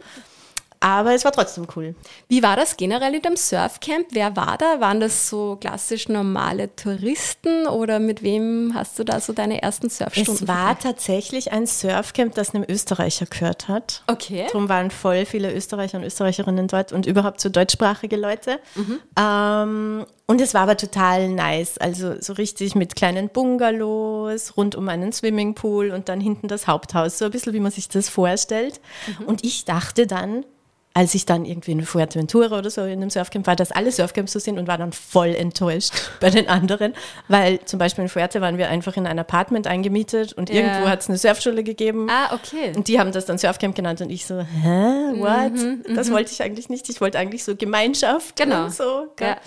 Aber 0.81 1.13
es 1.13 1.25
war 1.25 1.33
trotzdem 1.33 1.67
cool. 1.75 1.93
Wie 2.29 2.41
war 2.41 2.55
das 2.55 2.77
generell 2.77 3.13
in 3.13 3.21
dem 3.21 3.35
Surfcamp? 3.35 4.07
Wer 4.11 4.35
war 4.37 4.57
da? 4.57 4.79
Waren 4.79 5.01
das 5.01 5.27
so 5.29 5.57
klassisch 5.59 6.07
normale 6.07 6.73
Touristen 6.75 7.67
oder 7.67 7.99
mit 7.99 8.23
wem 8.23 8.71
hast 8.73 8.97
du 8.97 9.03
da 9.03 9.19
so 9.19 9.33
deine 9.33 9.61
ersten 9.61 9.89
Surfstunden? 9.89 10.35
Es 10.35 10.47
war 10.47 10.67
verbracht? 10.67 10.83
tatsächlich 10.83 11.51
ein 11.51 11.67
Surfcamp, 11.67 12.33
das 12.33 12.55
einem 12.55 12.65
Österreicher 12.67 13.25
gehört 13.25 13.67
hat. 13.67 14.03
Okay. 14.07 14.45
Darum 14.47 14.69
waren 14.69 14.89
voll 14.89 15.25
viele 15.25 15.53
Österreicher 15.53 15.97
und 15.97 16.05
Österreicherinnen 16.05 16.67
dort 16.67 16.93
und 16.93 17.05
überhaupt 17.05 17.41
so 17.41 17.49
deutschsprachige 17.49 18.15
Leute. 18.15 18.59
Mhm. 18.75 18.99
Ähm, 19.19 20.05
und 20.27 20.39
es 20.39 20.53
war 20.53 20.61
aber 20.61 20.77
total 20.77 21.27
nice. 21.27 21.77
Also 21.77 22.21
so 22.21 22.33
richtig 22.33 22.75
mit 22.75 22.95
kleinen 22.95 23.27
Bungalows, 23.27 24.55
rund 24.55 24.75
um 24.75 24.87
einen 24.87 25.11
Swimmingpool 25.11 25.91
und 25.91 26.07
dann 26.07 26.21
hinten 26.21 26.47
das 26.47 26.67
Haupthaus. 26.67 27.17
So 27.17 27.25
ein 27.25 27.31
bisschen, 27.31 27.51
wie 27.53 27.59
man 27.59 27.71
sich 27.71 27.89
das 27.89 28.07
vorstellt. 28.07 28.79
Mhm. 29.19 29.25
Und 29.25 29.43
ich 29.43 29.65
dachte 29.65 30.07
dann, 30.07 30.45
als 30.93 31.13
ich 31.13 31.25
dann 31.25 31.45
irgendwie 31.45 31.71
in 31.71 31.85
Fuerteventura 31.85 32.57
oder 32.57 32.69
so 32.69 32.81
in 32.81 32.93
einem 32.93 33.09
Surfcamp 33.09 33.45
war, 33.47 33.55
dass 33.55 33.71
alle 33.71 33.91
Surfcamps 33.91 34.33
so 34.33 34.39
sind 34.39 34.57
und 34.57 34.67
war 34.67 34.77
dann 34.77 34.91
voll 34.91 35.35
enttäuscht 35.35 35.93
bei 36.19 36.29
den 36.29 36.49
anderen, 36.49 36.93
weil 37.27 37.59
zum 37.65 37.79
Beispiel 37.79 38.03
in 38.03 38.09
Fuerte 38.09 38.41
waren 38.41 38.57
wir 38.57 38.69
einfach 38.69 38.97
in 38.97 39.05
ein 39.05 39.19
Apartment 39.19 39.67
eingemietet 39.67 40.33
und 40.33 40.49
yeah. 40.49 40.59
irgendwo 40.59 40.89
hat 40.89 41.01
es 41.01 41.09
eine 41.09 41.17
Surfschule 41.17 41.63
gegeben. 41.63 42.07
Ah, 42.09 42.33
okay. 42.33 42.73
Und 42.75 42.87
die 42.87 42.99
haben 42.99 43.11
das 43.11 43.25
dann 43.25 43.37
Surfcamp 43.37 43.75
genannt 43.75 44.01
und 44.01 44.09
ich 44.09 44.25
so, 44.25 44.39
hä, 44.39 45.19
what? 45.19 45.53
Mhm, 45.53 45.95
das 45.95 46.09
mhm. 46.09 46.13
wollte 46.13 46.31
ich 46.31 46.41
eigentlich 46.41 46.69
nicht. 46.69 46.89
Ich 46.89 46.99
wollte 47.01 47.19
eigentlich 47.19 47.43
so 47.43 47.55
Gemeinschaft 47.55 48.35
genau. 48.35 48.65
und 48.65 48.73
so. 48.73 49.07
Ja. 49.19 49.37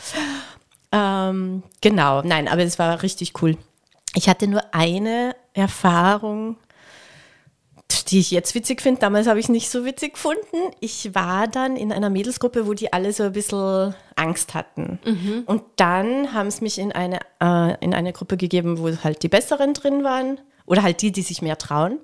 Ähm, 0.93 1.63
genau, 1.81 2.23
nein, 2.23 2.49
aber 2.49 2.63
es 2.63 2.79
war 2.79 3.03
richtig 3.03 3.43
cool. 3.43 3.57
Ich 4.15 4.29
hatte 4.29 4.47
nur 4.47 4.63
eine 4.73 5.35
Erfahrung, 5.55 6.57
die 8.05 8.21
ich 8.21 8.31
jetzt 8.31 8.55
witzig 8.55 8.81
finde. 8.83 9.01
Damals 9.01 9.27
habe 9.27 9.39
ich 9.39 9.47
es 9.47 9.49
nicht 9.49 9.71
so 9.71 9.85
witzig 9.85 10.15
gefunden. 10.15 10.57
Ich 10.81 11.15
war 11.15 11.49
dann 11.49 11.77
in 11.77 11.93
einer 11.93 12.11
Mädelsgruppe, 12.11 12.67
wo 12.67 12.75
die 12.75 12.93
alle 12.93 13.13
so 13.13 13.25
ein 13.25 13.33
bisschen 13.33 13.95
Angst 14.17 14.55
hatten. 14.55 14.99
Mhm. 15.05 15.43
Und 15.47 15.63
dann 15.77 16.33
haben 16.33 16.51
sie 16.51 16.63
mich 16.63 16.79
in 16.79 16.93
eine, 16.93 17.21
äh, 17.41 17.77
in 17.85 17.95
eine 17.95 18.13
Gruppe 18.13 18.37
gegeben, 18.37 18.79
wo 18.79 18.91
halt 19.03 19.23
die 19.23 19.29
Besseren 19.29 19.75
drin 19.75 20.05
waren. 20.05 20.41
Oder 20.67 20.83
halt 20.83 21.03
die, 21.03 21.13
die 21.13 21.23
sich 21.23 21.43
mehr 21.43 21.59
trauen. 21.59 21.99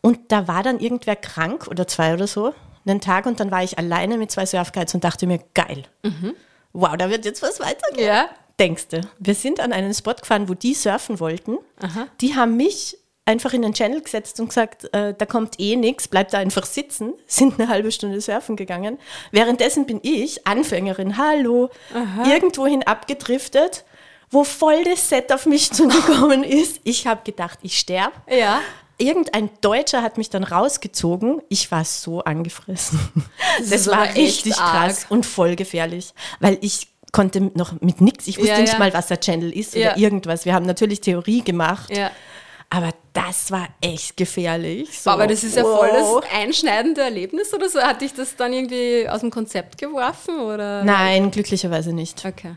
Und 0.00 0.32
da 0.32 0.48
war 0.48 0.62
dann 0.62 0.78
irgendwer 0.80 1.16
krank 1.16 1.66
oder 1.68 1.86
zwei 1.86 2.14
oder 2.14 2.26
so, 2.26 2.54
einen 2.86 3.00
Tag. 3.00 3.26
Und 3.26 3.40
dann 3.40 3.50
war 3.50 3.62
ich 3.62 3.78
alleine 3.78 4.16
mit 4.16 4.30
zwei 4.30 4.46
Surfguides 4.46 4.94
und 4.94 5.04
dachte 5.04 5.26
mir, 5.26 5.40
geil. 5.54 5.84
Mhm. 6.02 6.34
Wow, 6.72 6.96
da 6.96 7.10
wird 7.10 7.24
jetzt 7.24 7.42
was 7.42 7.60
weitergehen. 7.60 8.06
Ja. 8.06 8.28
Denkst 8.58 8.88
du? 8.88 9.00
Wir 9.18 9.34
sind 9.34 9.58
an 9.58 9.72
einen 9.72 9.94
Spot 9.94 10.14
gefahren, 10.14 10.48
wo 10.48 10.54
die 10.54 10.74
surfen 10.74 11.18
wollten. 11.18 11.56
Aha. 11.80 12.06
Die 12.20 12.36
haben 12.36 12.56
mich 12.56 12.98
einfach 13.30 13.52
in 13.54 13.62
den 13.62 13.72
Channel 13.72 14.02
gesetzt 14.02 14.40
und 14.40 14.48
gesagt, 14.48 14.92
äh, 14.92 15.14
da 15.16 15.24
kommt 15.24 15.58
eh 15.58 15.76
nichts, 15.76 16.08
bleibt 16.08 16.34
da 16.34 16.38
einfach 16.38 16.66
sitzen, 16.66 17.14
sind 17.26 17.58
eine 17.58 17.68
halbe 17.68 17.92
Stunde 17.92 18.20
surfen 18.20 18.56
gegangen. 18.56 18.98
Währenddessen 19.30 19.86
bin 19.86 20.00
ich, 20.02 20.46
Anfängerin, 20.46 21.16
hallo, 21.16 21.70
Aha. 21.94 22.28
irgendwohin 22.28 22.82
abgedriftet, 22.82 23.84
wo 24.30 24.44
voll 24.44 24.84
das 24.84 25.08
Set 25.08 25.32
auf 25.32 25.46
mich 25.46 25.70
zugekommen 25.72 26.44
ist. 26.44 26.80
Ich 26.84 27.06
habe 27.06 27.22
gedacht, 27.24 27.60
ich 27.62 27.78
sterbe. 27.78 28.14
Ja. 28.28 28.60
Irgendein 28.98 29.48
Deutscher 29.62 30.02
hat 30.02 30.18
mich 30.18 30.28
dann 30.28 30.44
rausgezogen. 30.44 31.40
Ich 31.48 31.70
war 31.70 31.86
so 31.86 32.22
angefressen. 32.22 33.00
Das, 33.58 33.70
das 33.70 33.86
war 33.86 34.14
richtig 34.14 34.52
krass 34.52 35.06
und 35.08 35.24
voll 35.24 35.56
gefährlich, 35.56 36.12
weil 36.38 36.58
ich 36.60 36.88
konnte 37.10 37.50
noch 37.54 37.80
mit 37.80 38.00
nichts. 38.00 38.26
Ich 38.28 38.36
wusste 38.36 38.52
ja, 38.52 38.60
nicht 38.60 38.74
ja. 38.74 38.78
mal, 38.78 38.92
was 38.92 39.06
der 39.06 39.18
Channel 39.18 39.50
ist 39.50 39.74
oder 39.74 39.96
irgendwas. 39.96 40.44
Wir 40.44 40.54
haben 40.54 40.66
natürlich 40.66 41.00
Theorie 41.00 41.42
gemacht. 41.42 41.90
Aber 42.72 42.90
das 43.12 43.50
war 43.50 43.66
echt 43.80 44.16
gefährlich. 44.16 45.00
So, 45.00 45.10
aber 45.10 45.26
das 45.26 45.42
ist 45.42 45.56
ja 45.56 45.64
wow. 45.64 45.80
voll 45.80 45.90
das 45.90 46.32
einschneidende 46.32 47.00
Erlebnis 47.00 47.52
oder 47.52 47.68
so. 47.68 47.80
Hat 47.80 48.00
dich 48.00 48.14
das 48.14 48.36
dann 48.36 48.52
irgendwie 48.52 49.08
aus 49.08 49.20
dem 49.20 49.30
Konzept 49.30 49.76
geworfen? 49.78 50.38
Oder? 50.38 50.84
Nein, 50.84 51.32
glücklicherweise 51.32 51.92
nicht. 51.92 52.24
Okay. 52.24 52.54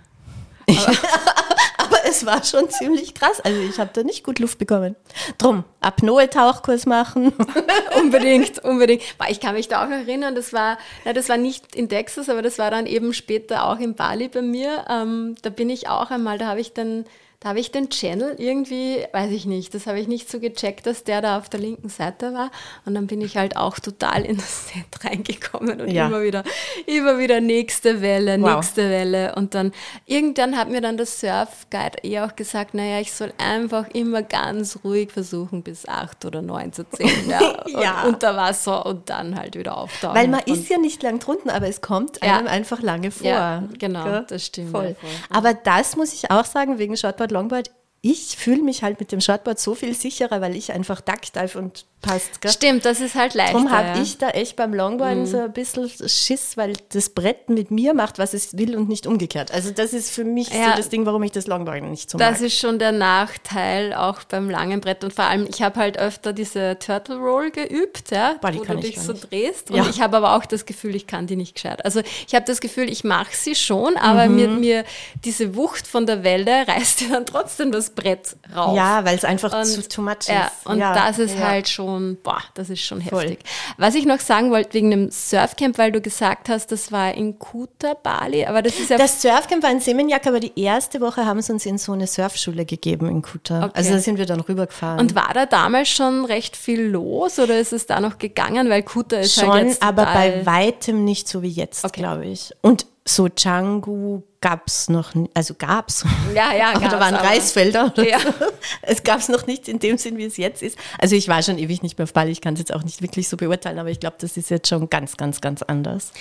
Aber, 0.69 0.97
aber 1.79 1.97
es 2.05 2.27
war 2.27 2.43
schon 2.43 2.69
ziemlich 2.69 3.15
krass. 3.15 3.41
Also 3.41 3.59
ich 3.61 3.79
habe 3.79 3.89
da 3.91 4.03
nicht 4.03 4.23
gut 4.23 4.37
Luft 4.37 4.59
bekommen. 4.59 4.95
Drum, 5.39 5.63
Apnoe-Tauchkurs 5.81 6.85
machen. 6.85 7.33
unbedingt, 7.99 8.63
unbedingt. 8.63 9.01
Ich 9.29 9.39
kann 9.39 9.55
mich 9.55 9.67
da 9.67 9.83
auch 9.83 9.89
erinnern, 9.89 10.35
das 10.35 10.53
war, 10.53 10.77
na, 11.05 11.13
das 11.13 11.27
war 11.27 11.37
nicht 11.37 11.75
in 11.75 11.89
Texas, 11.89 12.29
aber 12.29 12.43
das 12.43 12.59
war 12.59 12.69
dann 12.69 12.85
eben 12.85 13.13
später 13.13 13.67
auch 13.67 13.79
in 13.79 13.95
Bali 13.95 14.27
bei 14.27 14.43
mir. 14.43 14.85
Ähm, 14.87 15.35
da 15.41 15.49
bin 15.49 15.71
ich 15.71 15.89
auch 15.89 16.11
einmal, 16.11 16.37
da 16.37 16.45
habe 16.45 16.61
ich 16.61 16.73
dann 16.73 17.05
da 17.43 17.49
habe 17.49 17.59
ich 17.59 17.71
den 17.71 17.89
Channel 17.89 18.35
irgendwie, 18.37 19.05
weiß 19.11 19.29
ich 19.31 19.45
nicht, 19.45 19.75
das 19.75 19.85
habe 19.85 19.99
ich 19.99 20.07
nicht 20.07 20.31
so 20.31 20.39
gecheckt, 20.39 20.85
dass 20.85 21.03
der 21.03 21.21
da 21.21 21.37
auf 21.37 21.49
der 21.49 21.59
linken 21.59 21.89
Seite 21.89 22.33
war. 22.33 22.51
Und 22.85 22.95
dann 22.95 23.05
bin 23.05 23.19
ich 23.19 23.35
halt 23.35 23.57
auch 23.57 23.79
total 23.79 24.23
in 24.23 24.37
das 24.37 24.69
Set 24.69 25.03
reingekommen 25.03 25.81
und 25.81 25.91
ja. 25.91 26.07
immer 26.07 26.23
wieder, 26.23 26.45
immer 26.85 27.19
wieder 27.19 27.41
nächste 27.41 28.01
Welle, 28.01 28.41
wow. 28.41 28.55
nächste 28.55 28.89
Welle. 28.89 29.35
Und 29.35 29.55
dann 29.55 29.73
irgendwann 30.05 30.55
hat 30.55 30.69
mir 30.69 30.79
dann 30.79 30.95
der 30.95 31.05
Surfguide 31.05 31.97
eh 32.03 32.21
auch 32.21 32.33
gesagt, 32.37 32.75
naja, 32.75 33.01
ich 33.01 33.11
soll 33.11 33.33
einfach 33.37 33.89
immer 33.89 34.21
ganz 34.21 34.79
ruhig 34.85 35.11
versuchen, 35.11 35.63
bis 35.63 35.85
acht 35.85 36.23
oder 36.23 36.41
neun 36.41 36.71
zu 36.71 36.89
zählen. 36.89 37.11
Ja, 37.33 37.63
ja. 37.67 38.03
unter 38.03 38.35
Wasser 38.35 38.85
und 38.85 39.09
dann 39.09 39.37
halt 39.37 39.55
wieder 39.57 39.77
auftauchen. 39.77 40.15
Weil 40.15 40.27
man 40.27 40.41
ist 40.41 40.69
ja 40.69 40.77
nicht 40.77 41.01
lang 41.03 41.19
drunten, 41.19 41.49
aber 41.49 41.67
es 41.67 41.81
kommt 41.81 42.21
einem 42.21 42.45
ja. 42.45 42.51
einfach 42.51 42.81
lange 42.81 43.11
vor. 43.11 43.27
Ja, 43.27 43.63
genau, 43.79 44.05
ja? 44.05 44.19
das 44.21 44.45
stimmt. 44.45 44.71
Voll. 44.71 44.95
Aber 45.29 45.53
das 45.53 45.95
muss 45.95 46.13
ich 46.13 46.29
auch 46.29 46.45
sagen, 46.45 46.77
wegen 46.77 46.95
Shortboard 46.95 47.32
Longboard, 47.33 47.69
ich 48.05 48.35
fühle 48.35 48.61
mich 48.61 48.83
halt 48.83 48.99
mit 48.99 49.13
dem 49.13 49.21
Shortboard 49.21 49.57
so 49.57 49.75
viel 49.75 49.95
sicherer, 49.95 50.41
weil 50.41 50.57
ich 50.57 50.73
einfach 50.73 50.99
Duckdive 50.99 51.57
und 51.57 51.85
passt. 52.01 52.41
Gell? 52.41 52.51
Stimmt, 52.51 52.83
das 52.83 52.99
ist 52.99 53.15
halt 53.15 53.33
leichter. 53.33 53.53
Darum 53.53 53.71
habe 53.71 53.97
ja. 53.97 54.03
ich 54.03 54.17
da 54.17 54.29
echt 54.31 54.57
beim 54.57 54.73
Longboarden 54.73 55.21
mhm. 55.21 55.25
so 55.25 55.39
ein 55.39 55.53
bisschen 55.53 55.89
Schiss, 55.89 56.57
weil 56.57 56.73
das 56.89 57.09
Brett 57.09 57.49
mit 57.49 57.71
mir 57.71 57.93
macht, 57.93 58.19
was 58.19 58.33
es 58.33 58.57
will 58.57 58.75
und 58.75 58.89
nicht 58.89 59.07
umgekehrt. 59.07 59.53
Also 59.53 59.71
das 59.71 59.93
ist 59.93 60.11
für 60.11 60.25
mich 60.25 60.49
ja, 60.49 60.71
so 60.71 60.77
das 60.77 60.89
Ding, 60.89 61.05
warum 61.05 61.23
ich 61.23 61.31
das 61.31 61.47
Longboarden 61.47 61.89
nicht 61.89 62.11
so 62.11 62.17
das 62.17 62.25
mag. 62.25 62.33
Das 62.33 62.41
ist 62.41 62.59
schon 62.59 62.77
der 62.77 62.91
Nachteil 62.91 63.93
auch 63.93 64.23
beim 64.25 64.49
langen 64.49 64.81
Brett 64.81 65.03
und 65.05 65.13
vor 65.13 65.25
allem, 65.25 65.47
ich 65.49 65.61
habe 65.61 65.79
halt 65.79 65.97
öfter 65.97 66.33
diese 66.33 66.77
Turtle 66.77 67.15
Roll 67.15 67.51
geübt, 67.51 68.11
ja, 68.11 68.35
Boah, 68.41 68.53
wo 68.53 68.65
du 68.65 68.75
dich 68.79 68.99
so 68.99 69.13
nicht. 69.13 69.31
drehst 69.31 69.71
und 69.71 69.77
ja. 69.77 69.87
ich 69.89 70.01
habe 70.01 70.17
aber 70.17 70.35
auch 70.35 70.45
das 70.45 70.65
Gefühl, 70.65 70.95
ich 70.95 71.07
kann 71.07 71.25
die 71.25 71.37
nicht 71.37 71.55
gescheit. 71.55 71.85
Also 71.85 72.01
ich 72.27 72.35
habe 72.35 72.45
das 72.45 72.59
Gefühl, 72.59 72.89
ich 72.89 73.05
mache 73.05 73.33
sie 73.33 73.55
schon, 73.55 73.95
aber 73.95 74.27
mhm. 74.27 74.35
mir, 74.35 74.47
mir 74.49 74.83
diese 75.23 75.55
Wucht 75.55 75.87
von 75.87 76.05
der 76.05 76.23
Welle 76.25 76.67
reißt 76.67 76.99
dir 76.99 77.09
dann 77.09 77.25
trotzdem 77.25 77.71
das 77.71 77.92
Brett 77.95 78.35
raus. 78.55 78.75
Ja, 78.75 79.05
weil 79.05 79.15
es 79.15 79.25
einfach 79.25 79.53
und, 79.53 79.65
zu 79.65 79.87
too 79.87 80.01
much 80.01 80.19
ist. 80.21 80.29
Ja, 80.29 80.51
und 80.65 80.79
das 80.79 81.19
ist 81.19 81.37
halt 81.37 81.67
schon, 81.69 82.17
boah, 82.23 82.41
das 82.53 82.69
ist 82.69 82.81
schon 82.81 83.01
Voll. 83.01 83.23
heftig. 83.23 83.39
Was 83.77 83.95
ich 83.95 84.05
noch 84.05 84.19
sagen 84.19 84.51
wollte 84.51 84.73
wegen 84.73 84.91
dem 84.91 85.09
Surfcamp, 85.11 85.77
weil 85.77 85.91
du 85.91 86.01
gesagt 86.01 86.49
hast, 86.49 86.71
das 86.71 86.91
war 86.91 87.13
in 87.13 87.39
Kuta, 87.39 87.93
Bali, 87.93 88.45
aber 88.45 88.61
das 88.61 88.79
ist 88.79 88.89
ja... 88.89 88.97
Das 88.97 89.21
Surfcamp 89.21 89.63
war 89.63 89.71
in 89.71 89.79
Seminyak, 89.79 90.25
aber 90.27 90.39
die 90.39 90.53
erste 90.55 91.01
Woche 91.01 91.25
haben 91.25 91.41
sie 91.41 91.53
uns 91.53 91.65
in 91.65 91.77
so 91.77 91.91
eine 91.91 92.07
Surfschule 92.07 92.65
gegeben 92.65 93.09
in 93.09 93.21
Kuta. 93.21 93.65
Okay. 93.65 93.71
Also 93.75 93.93
da 93.93 93.99
sind 93.99 94.17
wir 94.17 94.25
dann 94.25 94.39
rübergefahren. 94.41 94.99
Und 94.99 95.15
war 95.15 95.31
da 95.33 95.45
damals 95.45 95.89
schon 95.89 96.25
recht 96.25 96.55
viel 96.55 96.81
los 96.81 97.39
oder 97.39 97.59
ist 97.59 97.73
es 97.73 97.85
da 97.85 97.99
noch 97.99 98.17
gegangen? 98.17 98.69
Weil 98.69 98.83
Kuta 98.83 99.17
ist 99.17 99.37
halt 99.37 99.45
schon, 99.45 99.53
halt 99.55 99.67
jetzt 99.67 99.83
aber 99.83 100.05
bei 100.05 100.45
weitem 100.45 101.03
nicht 101.03 101.27
so 101.27 101.41
wie 101.41 101.49
jetzt, 101.49 101.85
okay. 101.85 102.01
glaube 102.01 102.25
ich. 102.25 102.51
Und 102.61 102.85
so 103.05 103.27
Canggu 103.35 104.23
gab 104.39 104.67
es 104.67 104.89
noch, 104.89 105.13
also 105.33 105.53
gab 105.55 105.89
es. 105.89 106.05
Ja, 106.33 106.53
ja, 106.53 106.71
aber 106.75 106.87
da 106.87 106.99
waren 106.99 107.15
aber. 107.15 107.27
Reisfelder. 107.27 107.93
Ja. 108.03 108.19
es 108.81 109.03
gab 109.03 109.19
es 109.19 109.29
noch 109.29 109.47
nicht 109.47 109.67
in 109.67 109.79
dem 109.79 109.97
Sinn, 109.97 110.17
wie 110.17 110.25
es 110.25 110.37
jetzt 110.37 110.61
ist. 110.61 110.77
Also 110.97 111.15
ich 111.15 111.27
war 111.27 111.41
schon 111.41 111.57
ewig 111.57 111.81
nicht 111.81 111.97
mehr 111.97 112.03
auf 112.03 112.13
Bali, 112.13 112.31
ich 112.31 112.41
kann 112.41 112.53
es 112.53 112.59
jetzt 112.59 112.73
auch 112.73 112.83
nicht 112.83 113.01
wirklich 113.01 113.29
so 113.29 113.37
beurteilen, 113.37 113.79
aber 113.79 113.89
ich 113.89 113.99
glaube, 113.99 114.17
das 114.19 114.37
ist 114.37 114.49
jetzt 114.49 114.67
schon 114.67 114.89
ganz, 114.89 115.17
ganz, 115.17 115.41
ganz 115.41 115.61
anders. 115.61 116.11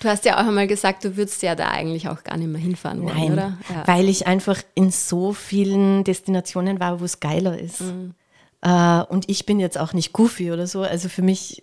Du 0.00 0.08
hast 0.08 0.24
ja 0.24 0.36
auch 0.36 0.46
einmal 0.46 0.66
gesagt, 0.66 1.04
du 1.04 1.16
würdest 1.16 1.42
ja 1.42 1.54
da 1.54 1.68
eigentlich 1.68 2.08
auch 2.08 2.22
gar 2.22 2.36
nicht 2.36 2.48
mehr 2.48 2.60
hinfahren 2.60 3.02
wollen, 3.02 3.16
Nein, 3.16 3.32
oder? 3.32 3.58
Ja. 3.68 3.86
weil 3.86 4.08
ich 4.08 4.26
einfach 4.26 4.62
in 4.74 4.90
so 4.90 5.32
vielen 5.32 6.04
Destinationen 6.04 6.78
war, 6.78 7.00
wo 7.00 7.04
es 7.04 7.20
geiler 7.20 7.58
ist. 7.58 7.80
Mhm. 7.80 8.14
Uh, 8.64 9.04
und 9.08 9.28
ich 9.28 9.46
bin 9.46 9.60
jetzt 9.60 9.78
auch 9.78 9.92
nicht 9.92 10.12
goofy 10.12 10.50
oder 10.50 10.66
so. 10.66 10.82
Also 10.82 11.08
für 11.08 11.22
mich, 11.22 11.62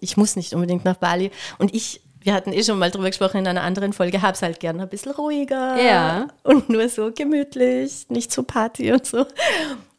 ich 0.00 0.16
muss 0.16 0.36
nicht 0.36 0.54
unbedingt 0.54 0.86
nach 0.86 0.96
Bali. 0.96 1.30
Und 1.58 1.74
ich 1.74 2.00
wir 2.22 2.34
hatten 2.34 2.52
eh 2.52 2.62
schon 2.62 2.78
mal 2.78 2.90
drüber 2.90 3.08
gesprochen 3.08 3.38
in 3.38 3.46
einer 3.46 3.62
anderen 3.62 3.92
Folge, 3.92 4.22
hab's 4.22 4.42
halt 4.42 4.60
gerne 4.60 4.82
ein 4.82 4.88
bisschen 4.88 5.12
ruhiger 5.12 5.80
ja. 5.80 6.28
und 6.42 6.68
nur 6.68 6.88
so 6.88 7.10
gemütlich, 7.12 8.06
nicht 8.08 8.32
so 8.32 8.42
Party 8.42 8.92
und 8.92 9.06
so. 9.06 9.26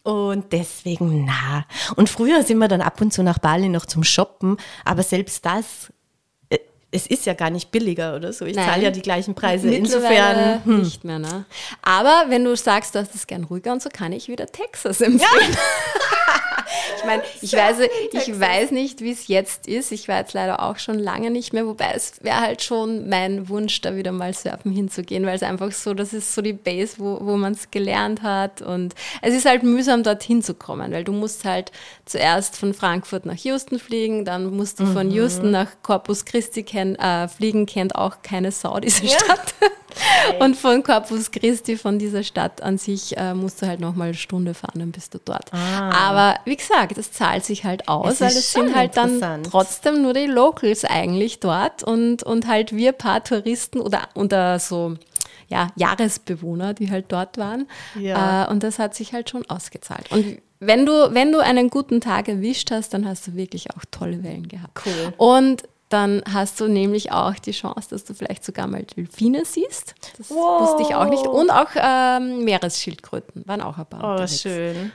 Und 0.04 0.52
deswegen, 0.52 1.26
na. 1.26 1.66
Und 1.96 2.10
früher 2.10 2.44
sind 2.44 2.58
wir 2.58 2.68
dann 2.68 2.82
ab 2.82 3.02
und 3.02 3.14
zu 3.14 3.24
nach 3.24 3.40
Bali 3.40 3.70
noch 3.70 3.86
zum 3.86 4.04
Shoppen, 4.04 4.58
aber 4.84 5.04
selbst 5.04 5.46
das, 5.46 5.92
äh, 6.50 6.58
es 6.92 7.06
ist 7.06 7.26
ja 7.26 7.34
gar 7.34 7.52
nicht 7.52 7.72
billiger 7.72 8.16
oder 8.16 8.34
so. 8.34 8.46
Ich 8.46 8.56
zahle 8.56 8.84
ja 8.84 8.92
die 8.92 9.04
gleichen 9.04 9.36
Preise. 9.36 9.70
Insofern 9.70 10.66
hm. 10.66 10.82
nicht 10.82 11.04
mehr, 11.04 11.20
ne? 11.20 11.46
Aber 11.84 12.26
wenn 12.30 12.44
du 12.44 12.56
sagst, 12.56 12.96
du 12.96 13.00
hast 13.00 13.14
es 13.14 13.28
gern 13.28 13.44
ruhiger 13.44 13.74
und 13.74 13.82
so, 13.82 13.90
kann 13.90 14.12
ich 14.12 14.28
wieder 14.28 14.48
Texas 14.48 15.02
empfehlen. 15.02 15.52
Ja. 15.52 15.58
Ich 16.98 17.06
meine, 17.06 17.24
ich 17.42 17.54
weiß, 17.54 17.78
ich 18.12 18.40
weiß 18.40 18.72
nicht, 18.72 19.02
wie 19.02 19.12
es 19.12 19.28
jetzt 19.28 19.68
ist. 19.68 19.92
Ich 19.92 20.08
war 20.08 20.20
jetzt 20.20 20.34
leider 20.34 20.62
auch 20.62 20.78
schon 20.78 21.00
lange 21.00 21.32
nicht 21.32 21.54
mehr, 21.54 21.66
wobei 21.66 21.94
es 21.96 22.24
wäre 22.24 22.42
halt 22.42 22.62
schon 22.62 23.10
mein 23.10 23.50
Wunsch, 23.50 23.82
da 23.82 23.96
wieder 23.96 24.12
mal 24.12 24.34
surfen 24.34 24.72
hinzugehen, 24.72 25.26
weil 25.26 25.36
es 25.36 25.44
einfach 25.44 25.72
so, 25.72 25.94
das 25.94 26.14
ist 26.14 26.34
so 26.34 26.42
die 26.42 26.54
Base, 26.54 26.96
wo, 26.98 27.20
wo 27.22 27.38
man 27.38 27.54
es 27.54 27.72
gelernt 27.72 28.22
hat. 28.22 28.62
Und 28.62 28.94
es 29.22 29.34
ist 29.34 29.46
halt 29.46 29.64
mühsam, 29.64 30.04
dorthin 30.04 30.42
zu 30.42 30.54
kommen, 30.54 30.92
weil 30.92 31.04
du 31.04 31.14
musst 31.14 31.46
halt 31.46 31.72
zuerst 32.06 32.58
von 32.58 32.74
Frankfurt 32.74 33.26
nach 33.26 33.38
Houston 33.38 33.80
fliegen, 33.80 34.26
dann 34.26 34.56
musst 34.56 34.80
du 34.80 34.86
von 34.86 35.08
mhm. 35.08 35.14
Houston 35.14 35.52
nach 35.52 35.70
Corpus 35.82 36.26
Christi 36.26 36.64
kenn, 36.64 36.96
äh, 36.96 37.28
Fliegen 37.28 37.66
kennt 37.66 37.96
auch 37.96 38.22
keine 38.22 38.52
Sau, 38.52 38.80
diese 38.80 39.08
Stadt. 39.08 39.54
Und 40.40 40.56
von 40.56 40.84
Corpus 40.84 41.32
Christi, 41.32 41.78
von 41.78 42.00
dieser 42.00 42.24
Stadt 42.24 42.62
an 42.62 42.78
sich, 42.78 43.18
äh, 43.18 43.34
musst 43.34 43.62
du 43.62 43.68
halt 43.68 43.80
nochmal 43.80 44.10
eine 44.10 44.18
Stunde 44.18 44.54
fahren, 44.54 44.80
dann 44.80 44.92
bist 44.92 45.14
du 45.14 45.20
dort. 45.24 45.52
Ah. 45.54 45.92
Aber 45.92 46.40
wie 46.46 46.56
gesagt, 46.56 46.98
das 46.98 47.12
zahlt 47.12 47.46
sich 47.46 47.64
halt 47.64 47.88
aus, 47.88 48.14
Es 48.14 48.22
weil 48.22 48.30
es 48.30 48.52
sind 48.52 48.76
halt 48.76 48.98
dann 48.98 49.44
trotzdem 49.44 50.02
nur 50.02 50.14
die 50.14 50.26
Locals 50.26 50.86
eigentlich 50.86 51.40
dort 51.40 51.84
und, 51.84 52.24
und 52.24 52.48
halt 52.48 52.76
wir 52.76 52.92
paar 52.92 53.24
Touristen 53.24 53.80
oder, 53.80 54.10
oder 54.16 54.60
so 54.60 54.96
ja, 55.48 55.68
Jahresbewohner, 55.76 56.74
die 56.74 56.90
halt 56.90 57.06
dort 57.10 57.38
waren. 57.38 57.68
Ja. 58.00 58.46
Äh, 58.46 58.52
und 58.52 58.64
das 58.64 58.80
hat 58.80 58.96
sich 58.96 59.14
halt 59.14 59.30
schon 59.30 59.46
ausgezahlt. 59.50 60.10
Und 60.12 60.38
wenn 60.62 60.86
du, 60.86 61.14
wenn 61.14 61.32
du 61.32 61.40
einen 61.40 61.70
guten 61.70 62.02
Tag 62.02 62.30
erwischt 62.30 62.72
hast, 62.72 62.94
dann 62.94 63.06
hast 63.06 63.28
du 63.28 63.36
wirklich 63.36 63.72
auch 63.72 63.84
tolle 63.92 64.24
Wellen 64.24 64.48
gehabt. 64.48 64.80
Cool. 64.86 65.14
Und 65.18 65.64
dann 65.94 66.24
hast 66.32 66.60
du 66.60 66.68
nämlich 66.68 67.12
auch 67.12 67.34
die 67.36 67.52
Chance, 67.52 67.90
dass 67.90 68.04
du 68.04 68.14
vielleicht 68.14 68.44
sogar 68.44 68.68
mal 68.68 68.84
Delfine 68.84 69.44
siehst. 69.46 69.96
Das 70.18 70.30
Wow. 70.30 70.62
wusste 70.62 70.84
ich 70.84 70.96
auch 70.96 71.06
nicht. 71.10 71.26
Und 71.28 71.50
auch 71.50 71.70
ähm, 71.76 72.44
Meeresschildkröten 72.44 73.44
waren 73.48 73.62
auch 73.62 73.78
ein 73.78 73.86
paar. 73.86 74.04
Oh, 74.04 74.12
unterwegs. 74.12 74.42
schön. 74.42 74.92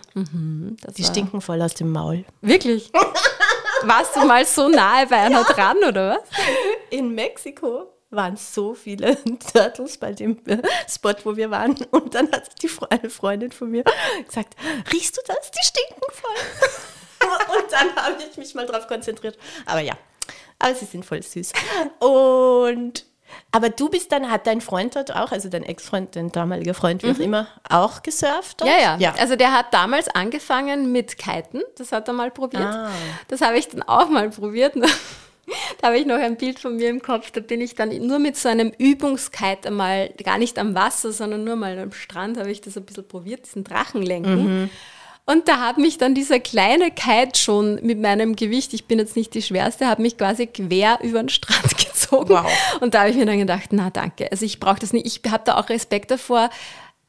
Das 0.82 0.94
Die 0.94 1.04
stinken 1.04 1.40
voll 1.40 1.60
aus 1.62 1.74
dem 1.74 1.92
Maul. 1.92 2.24
Wirklich? 2.40 2.90
Warst 3.82 4.16
du 4.16 4.24
mal 4.26 4.44
so 4.46 4.68
nahe 4.68 5.06
bei 5.06 5.16
einer 5.16 5.44
dran, 5.44 5.76
oder 5.86 6.10
was? 6.16 6.28
In 6.90 7.14
Mexiko 7.14 7.92
waren 8.10 8.36
so 8.36 8.74
viele 8.74 9.18
Turtles 9.52 9.98
bei 9.98 10.12
dem 10.12 10.38
äh, 10.46 10.58
Spot, 10.88 11.12
wo 11.24 11.36
wir 11.36 11.50
waren. 11.50 11.76
Und 11.90 12.14
dann 12.14 12.30
hat 12.32 12.50
die, 12.62 12.70
eine 12.88 13.10
Freundin 13.10 13.52
von 13.52 13.70
mir 13.70 13.84
gesagt, 14.26 14.54
riechst 14.92 15.16
du 15.16 15.20
das? 15.26 15.50
Die 15.50 15.66
stinken 15.66 16.00
voll. 16.12 16.78
Und 17.58 17.72
dann 17.72 17.94
habe 17.96 18.16
ich 18.30 18.36
mich 18.36 18.54
mal 18.54 18.66
drauf 18.66 18.86
konzentriert. 18.86 19.36
Aber 19.66 19.80
ja, 19.80 19.94
aber 20.58 20.74
sie 20.74 20.84
sind 20.84 21.04
voll 21.04 21.22
süß. 21.22 21.52
Und 22.00 23.04
aber 23.52 23.70
du 23.70 23.88
bist 23.88 24.12
dann, 24.12 24.30
hat 24.30 24.46
dein 24.46 24.60
Freund 24.60 24.96
dort 24.96 25.14
auch, 25.14 25.32
also 25.32 25.48
dein 25.48 25.62
Ex-Freund, 25.62 26.14
dein 26.16 26.30
damaliger 26.30 26.74
Freund, 26.74 27.02
wie 27.02 27.10
auch 27.10 27.18
immer, 27.18 27.48
auch 27.68 28.02
gesurft? 28.02 28.60
Dort? 28.60 28.70
Ja, 28.70 28.78
ja, 28.78 28.96
ja. 28.98 29.14
Also 29.18 29.36
der 29.36 29.52
hat 29.52 29.72
damals 29.72 30.08
angefangen 30.08 30.92
mit 30.92 31.18
Kiten. 31.18 31.62
Das 31.76 31.92
hat 31.92 32.08
er 32.08 32.14
mal 32.14 32.30
probiert. 32.30 32.62
Ah. 32.62 32.90
Das 33.28 33.40
habe 33.40 33.58
ich 33.58 33.68
dann 33.68 33.82
auch 33.82 34.08
mal 34.08 34.30
probiert. 34.30 34.74
Da 35.80 35.88
habe 35.88 35.98
ich 35.98 36.06
noch 36.06 36.16
ein 36.16 36.36
Bild 36.36 36.58
von 36.58 36.74
mir 36.74 36.88
im 36.88 37.00
Kopf. 37.00 37.30
Da 37.30 37.40
bin 37.40 37.60
ich 37.60 37.76
dann 37.76 37.90
nur 38.04 38.18
mit 38.18 38.36
so 38.36 38.48
einem 38.48 38.72
Übungskite 38.78 39.68
einmal, 39.68 40.08
gar 40.24 40.38
nicht 40.38 40.58
am 40.58 40.74
Wasser, 40.74 41.12
sondern 41.12 41.44
nur 41.44 41.54
mal 41.54 41.78
am 41.78 41.92
Strand, 41.92 42.36
habe 42.36 42.50
ich 42.50 42.62
das 42.62 42.76
ein 42.76 42.84
bisschen 42.84 43.06
probiert, 43.06 43.46
diesen 43.46 43.62
Drachenlenken. 43.62 44.62
Mhm. 44.62 44.70
Und 45.28 45.48
da 45.48 45.58
hat 45.60 45.76
mich 45.76 45.98
dann 45.98 46.14
dieser 46.14 46.38
kleine 46.38 46.92
Kite 46.92 47.36
schon 47.36 47.80
mit 47.82 48.00
meinem 48.00 48.36
Gewicht, 48.36 48.72
ich 48.74 48.86
bin 48.86 49.00
jetzt 49.00 49.16
nicht 49.16 49.34
die 49.34 49.42
schwerste, 49.42 49.88
hat 49.88 49.98
mich 49.98 50.16
quasi 50.16 50.46
quer 50.46 51.00
über 51.02 51.20
den 51.20 51.28
Strand 51.28 51.76
gezogen. 51.84 52.28
Wow. 52.28 52.46
Und 52.80 52.94
da 52.94 53.00
habe 53.00 53.10
ich 53.10 53.16
mir 53.16 53.26
dann 53.26 53.38
gedacht, 53.38 53.72
na 53.72 53.90
danke, 53.90 54.30
also 54.30 54.44
ich 54.44 54.60
brauche 54.60 54.78
das 54.78 54.92
nicht. 54.92 55.04
Ich 55.04 55.30
habe 55.30 55.42
da 55.44 55.56
auch 55.56 55.68
Respekt 55.68 56.12
davor, 56.12 56.48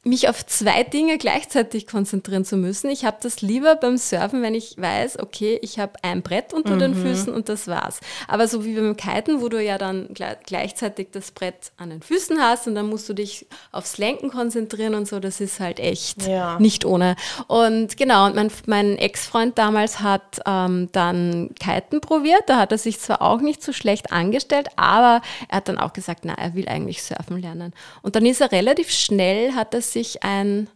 mich 0.03 0.29
auf 0.29 0.45
zwei 0.45 0.83
Dinge 0.83 1.17
gleichzeitig 1.17 1.85
konzentrieren 1.85 2.45
zu 2.45 2.55
müssen. 2.55 2.89
Ich 2.89 3.03
habe 3.03 3.17
das 3.21 3.41
lieber 3.41 3.75
beim 3.75 3.97
Surfen, 3.97 4.41
wenn 4.41 4.55
ich 4.55 4.75
weiß, 4.77 5.19
okay, 5.19 5.59
ich 5.61 5.79
habe 5.79 5.93
ein 6.01 6.21
Brett 6.21 6.53
unter 6.53 6.77
den 6.77 6.95
Füßen 6.95 7.33
und 7.33 7.49
das 7.49 7.67
war's. 7.67 7.99
Aber 8.29 8.47
so 8.47 8.63
wie 8.63 8.73
beim 8.75 8.95
Kiten, 8.95 9.41
wo 9.41 9.49
du 9.49 9.61
ja 9.61 9.77
dann 9.77 10.07
gle- 10.13 10.37
gleichzeitig 10.45 11.09
das 11.11 11.31
Brett 11.31 11.71
an 11.75 11.89
den 11.89 12.01
Füßen 12.01 12.39
hast 12.39 12.67
und 12.67 12.75
dann 12.75 12.87
musst 12.87 13.09
du 13.09 13.13
dich 13.13 13.47
aufs 13.73 13.97
Lenken 13.97 14.29
konzentrieren 14.29 14.95
und 14.95 15.09
so, 15.09 15.19
das 15.19 15.41
ist 15.41 15.59
halt 15.59 15.79
echt 15.81 16.25
Ja. 16.25 16.57
nicht 16.57 16.85
ohne. 16.85 17.17
Und 17.47 17.97
genau, 17.97 18.27
und 18.27 18.35
mein, 18.35 18.49
mein 18.65 18.97
Ex-Freund 18.97 19.57
damals 19.57 19.99
hat 19.99 20.39
ähm, 20.45 20.87
dann 20.93 21.49
Kiten 21.59 21.99
probiert. 21.99 22.43
Da 22.47 22.57
hat 22.59 22.71
er 22.71 22.77
sich 22.77 22.99
zwar 23.01 23.21
auch 23.21 23.41
nicht 23.41 23.61
so 23.61 23.73
schlecht 23.73 24.13
angestellt, 24.13 24.69
aber 24.77 25.21
er 25.49 25.57
hat 25.57 25.67
dann 25.67 25.79
auch 25.79 25.91
gesagt, 25.91 26.21
na, 26.23 26.33
er 26.35 26.53
will 26.55 26.69
eigentlich 26.69 27.03
surfen 27.03 27.41
lernen. 27.41 27.73
Und 28.03 28.15
dann 28.15 28.25
ist 28.25 28.39
er 28.39 28.53
relativ 28.53 28.89
schnell, 28.91 29.53
hat 29.53 29.73
er 29.73 29.81
sich 29.91 30.23
ein 30.23 30.69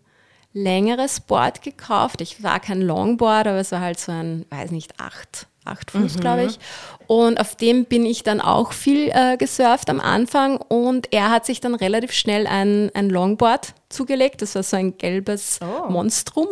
längeres 0.54 1.20
Board 1.22 1.62
gekauft. 1.62 2.22
Ich 2.22 2.44
war 2.44 2.60
kein 2.60 2.82
Longboard, 2.82 3.48
aber 3.48 3.60
es 3.60 3.72
war 3.72 3.82
halt 3.82 4.00
so 4.00 4.12
ein, 4.12 4.46
weiß 4.50 4.72
nicht, 4.72 5.00
acht, 5.00 5.48
acht 5.64 5.92
Fuß, 5.92 6.18
glaube 6.20 6.44
ich. 6.44 6.60
Und 7.08 7.40
auf 7.40 7.56
dem 7.56 7.86
bin 7.86 8.06
ich 8.06 8.24
dann 8.24 8.42
auch 8.42 8.74
viel 8.74 9.10
äh, 9.14 9.38
gesurft 9.38 9.90
am 9.90 10.00
Anfang. 10.02 10.58
Und 10.58 11.14
er 11.14 11.30
hat 11.30 11.46
sich 11.46 11.62
dann 11.62 11.76
relativ 11.76 12.12
schnell 12.12 12.48
ein, 12.48 12.92
ein 12.94 13.10
Longboard 13.10 13.74
zugelegt. 13.90 14.42
Das 14.42 14.56
war 14.56 14.64
so 14.64 14.78
ein 14.78 14.98
gelbes 14.98 15.60
Oh. 15.62 15.90
Monstrum. 15.90 16.48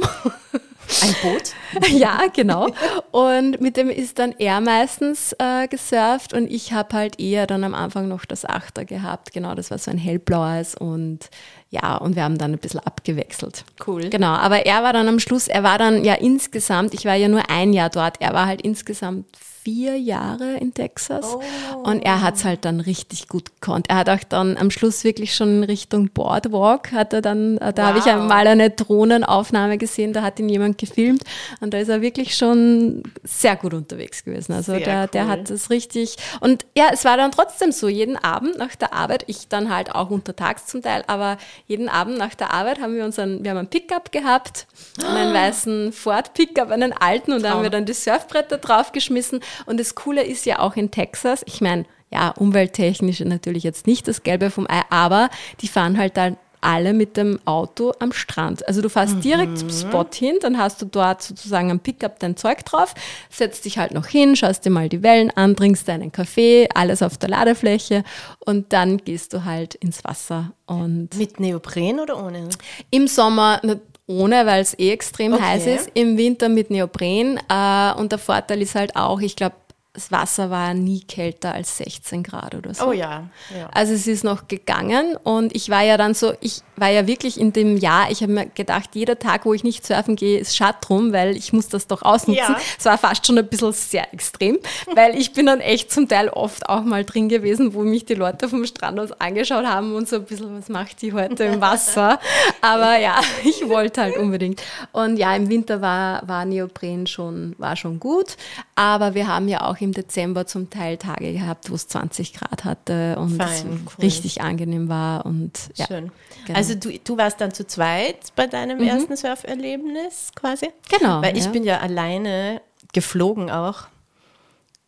Ein 1.02 1.16
Boot? 1.22 1.54
ja, 1.92 2.22
genau. 2.34 2.68
Und 3.12 3.62
mit 3.62 3.78
dem 3.78 3.90
ist 3.90 4.18
dann 4.18 4.34
er 4.40 4.60
meistens 4.60 5.36
äh, 5.38 5.68
gesurft 5.68 6.34
und 6.34 6.50
ich 6.50 6.74
habe 6.74 6.96
halt 6.96 7.20
eher 7.20 7.46
dann 7.48 7.64
am 7.64 7.76
Anfang 7.76 8.08
noch 8.08 8.26
das 8.26 8.44
Achter 8.44 8.86
gehabt. 8.86 9.32
Genau, 9.32 9.54
das 9.54 9.70
war 9.70 9.78
so 9.78 9.92
ein 9.92 9.98
hellblaues 10.00 10.74
und 10.76 11.30
ja, 11.70 11.98
und 11.98 12.16
wir 12.16 12.24
haben 12.24 12.38
dann 12.38 12.54
ein 12.54 12.58
bisschen 12.58 12.80
abgewechselt. 12.80 13.64
Cool. 13.86 14.10
Genau, 14.10 14.34
aber 14.34 14.66
er 14.66 14.84
war 14.84 14.94
dann 14.94 15.08
am 15.08 15.20
Schluss, 15.20 15.48
er 15.48 15.64
war 15.64 15.78
dann 15.78 16.04
ja 16.04 16.16
insgesamt, 16.16 16.94
ich 16.94 17.06
war 17.06 17.16
ja 17.16 17.28
nur 17.28 17.50
ein 17.50 17.74
Jahr 17.74 17.90
dort, 17.90 18.20
er 18.20 18.34
war 18.34 18.48
halt 18.48 18.62
insgesamt 18.62 19.26
vier 19.70 20.00
Jahre 20.00 20.56
in 20.58 20.74
Texas 20.74 21.38
und 21.84 22.00
er 22.04 22.22
hat 22.24 22.38
es 22.38 22.44
halt 22.44 22.66
dann 22.66 22.80
richtig 22.80 23.28
gut 23.28 23.52
gekonnt. 23.62 23.86
Er 23.88 23.98
hat 23.98 24.10
auch 24.10 24.24
dann 24.28 24.58
am 24.58 24.72
Schluss 24.72 25.04
wirklich 25.04 25.36
schon 25.36 25.58
in 25.58 25.64
Richtung 25.64 26.10
Boardwalk, 26.10 26.92
hat 26.92 27.14
er 27.14 27.22
dann, 27.22 27.58
äh, 27.60 27.72
da 27.72 27.88
habe 27.90 28.00
ich 28.00 28.06
Wow. 28.06 28.14
einmal 28.14 28.48
eine 28.48 28.72
Drohnenaufnahme 28.72 29.78
gesehen, 29.78 30.12
da 30.12 30.24
hat 30.24 30.40
ihn 30.40 30.50
jemand 30.50 30.80
gefilmt 30.80 31.22
und 31.62 31.72
da 31.74 31.78
ist 31.78 31.90
er 31.90 32.02
wirklich 32.02 32.36
schon 32.36 33.04
sehr 33.24 33.56
gut 33.58 33.76
unterwegs 33.76 34.24
gewesen. 34.24 34.54
Also 34.54 34.72
Sehr 34.72 34.82
der, 34.82 35.08
der 35.08 35.26
cool. 35.26 35.30
hat 35.30 35.50
das 35.52 35.70
richtig 35.70 36.16
und 36.40 36.66
ja, 36.76 36.86
es 36.92 37.06
war 37.06 37.16
dann 37.18 37.32
trotzdem 37.32 37.72
so, 37.72 37.88
jeden 37.88 38.18
Abend 38.18 38.58
nach 38.58 38.76
der 38.76 38.94
Arbeit, 38.94 39.24
ich 39.28 39.50
dann 39.50 39.72
halt 39.74 39.94
auch 39.94 40.10
untertags 40.10 40.66
zum 40.66 40.82
Teil, 40.82 41.04
aber 41.06 41.38
jeden 41.68 41.90
Abend 41.90 42.18
nach 42.18 42.34
der 42.34 42.52
Arbeit 42.56 42.82
haben 42.82 42.96
wir 42.96 43.06
unseren, 43.06 43.44
wir 43.44 43.52
haben 43.52 43.58
einen 43.60 43.70
Pickup 43.70 44.12
gehabt, 44.12 44.66
einen 45.06 45.32
weißen 45.32 45.94
Ford 45.94 46.34
Pickup, 46.34 46.72
einen 46.72 46.92
alten 46.92 47.34
und 47.34 47.44
da 47.44 47.52
haben 47.52 47.62
wir 47.62 47.70
dann 47.70 47.86
die 47.86 47.94
Surfbretter 47.94 48.58
draufgeschmissen 48.58 49.42
und 49.66 49.80
das 49.80 49.96
Coole 49.96 50.24
ist 50.24 50.46
ja 50.46 50.60
auch 50.60 50.76
in 50.76 50.92
Texas, 50.92 51.44
ich 51.46 51.62
meine, 51.62 51.86
ja, 52.12 52.30
umwelttechnisch 52.32 53.20
natürlich 53.22 53.64
jetzt 53.64 53.86
nicht 53.86 54.08
das 54.08 54.24
Gelbe 54.24 54.50
vom 54.50 54.68
Ei, 54.68 54.82
aber 54.90 55.30
die 55.62 55.68
fahren 55.68 55.98
halt 55.98 56.18
dann 56.18 56.38
alle 56.62 56.94
mit 56.94 57.18
dem 57.18 57.40
Auto 57.46 57.94
am 58.00 58.12
Strand. 58.12 58.68
Also 58.68 58.82
du 58.82 58.90
fährst 58.90 59.24
direkt 59.24 59.58
zum 59.58 59.70
Spot 59.70 60.06
hin, 60.14 60.36
dann 60.42 60.58
hast 60.58 60.82
du 60.82 60.86
dort 60.86 61.22
sozusagen 61.22 61.72
am 61.72 61.80
Pickup 61.80 62.20
dein 62.20 62.36
Zeug 62.36 62.66
drauf, 62.66 62.94
setzt 63.30 63.66
dich 63.66 63.78
halt 63.78 63.94
noch 63.94 64.08
hin, 64.08 64.36
schaust 64.36 64.66
dir 64.66 64.70
mal 64.70 64.90
die 64.90 65.02
Wellen 65.04 65.32
an, 65.32 65.56
trinkst 65.56 65.88
deinen 65.88 66.12
Kaffee, 66.12 66.68
alles 66.74 67.02
auf 67.02 67.18
der 67.18 67.30
Ladefläche 67.30 68.04
und 68.40 68.74
dann 68.74 68.98
gehst 68.98 69.34
du 69.34 69.46
halt 69.46 69.76
ins 69.76 70.04
Wasser. 70.04 70.52
Und 70.66 71.16
Mit 71.18 71.40
Neopren 71.40 72.00
oder 72.00 72.22
ohne? 72.24 72.50
im 72.92 73.08
Sommer 73.08 73.62
ohne, 74.10 74.46
weil 74.48 74.62
es 74.62 74.78
eh 74.78 74.92
extrem 74.92 75.34
Okay. 75.34 75.44
heiß 75.44 75.68
ist, 75.68 75.92
im 75.94 76.18
Winter 76.18 76.50
mit 76.50 76.72
Neopren 76.72 77.38
äh, 77.48 77.94
und 78.00 78.12
der 78.12 78.18
Vorteil 78.20 78.62
ist 78.62 78.74
halt 78.76 78.96
auch, 78.96 79.22
ich 79.22 79.36
glaube, 79.36 79.56
das 79.94 80.12
Wasser 80.12 80.52
war 80.52 80.76
nie 80.76 81.02
kälter 81.02 81.54
als 81.54 81.78
16 81.78 82.22
Grad 82.22 82.54
oder 82.54 82.76
so. 82.76 82.90
Oh 82.90 82.92
ja. 82.92 83.28
ja. 83.56 83.70
Also 83.74 83.94
es 83.94 84.06
ist 84.06 84.24
noch 84.24 84.48
gegangen 84.48 85.16
und 85.24 85.56
ich 85.56 85.70
war 85.70 85.82
ja 85.82 85.98
dann 85.98 86.14
so, 86.14 86.34
ich 86.42 86.62
war 86.76 86.90
ja 86.90 87.08
wirklich 87.08 87.40
in 87.40 87.54
dem 87.54 87.76
Jahr, 87.76 88.12
ich 88.12 88.22
habe 88.22 88.32
mir 88.32 88.46
gedacht, 88.46 88.92
jeder 88.94 89.18
Tag, 89.18 89.46
wo 89.46 89.54
ich 89.54 89.64
nicht 89.64 89.86
surfen 89.86 90.16
gehe, 90.16 90.40
ist 90.40 90.56
Schad 90.56 90.78
drum, 90.82 91.12
weil 91.12 91.36
ich 91.36 91.54
muss 91.54 91.70
das 91.70 91.88
doch 91.88 92.04
ausnutzen. 92.04 92.54
Ja. 92.54 92.62
Es 92.78 92.86
war 92.86 93.00
fast 93.00 93.26
schon 93.26 93.40
ein 93.40 93.48
bisschen 93.48 93.74
sehr 93.74 94.14
extrem, 94.14 94.60
weil 94.96 95.18
ich 95.18 95.34
bin 95.34 95.48
dann 95.48 95.60
echt 95.60 95.92
zum 95.92 96.08
Teil 96.08 96.30
oft 96.30 96.70
auch 96.70 96.84
mal 96.84 97.04
drin 97.04 97.28
gewesen, 97.28 97.74
wo 97.74 97.82
mich 97.82 98.06
die 98.06 98.14
Leute 98.14 98.48
vom 98.48 98.66
Strand 98.68 99.00
aus 99.00 99.12
angeschaut 99.14 99.66
haben 99.66 99.96
und 99.96 100.08
so 100.08 100.18
ein 100.18 100.26
bisschen, 100.26 100.56
was 100.56 100.70
macht 100.70 101.02
die 101.02 101.14
heute 101.14 101.46
im 101.46 101.62
Wasser? 101.62 102.20
Aber 102.62 103.00
ja, 103.00 103.20
ich 103.44 103.68
wollte 103.68 104.02
halt 104.02 104.18
unbedingt. 104.18 104.62
Und 104.92 105.18
ja, 105.18 105.36
im 105.36 105.50
Winter 105.50 105.82
war, 105.82 106.28
war 106.28 106.46
Neopren 106.46 107.08
schon, 107.08 107.56
war 107.58 107.76
schon 107.76 108.00
gut, 108.00 108.38
aber 108.76 109.14
wir 109.14 109.28
haben 109.28 109.48
ja 109.48 109.66
auch 109.66 109.79
im 109.82 109.94
Dezember 109.94 110.46
zum 110.46 110.70
Teil 110.70 110.98
Tage 110.98 111.34
gehabt, 111.34 111.70
wo 111.70 111.76
es 111.76 111.88
20 111.88 112.34
Grad 112.34 112.66
hatte 112.66 113.18
und 113.18 113.38
Fein, 113.38 113.88
cool. 113.88 114.04
richtig 114.06 114.42
angenehm 114.42 114.90
war 114.90 115.26
und 115.26 115.70
ja. 115.76 115.88
Schön. 115.88 116.12
genau. 116.46 116.58
Also 116.58 116.76
du, 116.76 116.98
du 116.98 117.18
warst 117.18 117.42
dann 117.42 117.54
zu 117.54 117.66
zweit 117.66 118.34
bei 118.36 118.48
deinem 118.48 118.82
ersten 118.82 119.16
Surferlebnis 119.16 120.32
quasi? 120.36 120.70
Genau, 120.90 121.22
Weil 121.22 121.38
ich 121.38 121.46
ja. 121.46 121.52
bin 121.52 121.64
ja 121.64 121.80
alleine 121.80 122.62
geflogen 122.94 123.50
auch. 123.50 123.88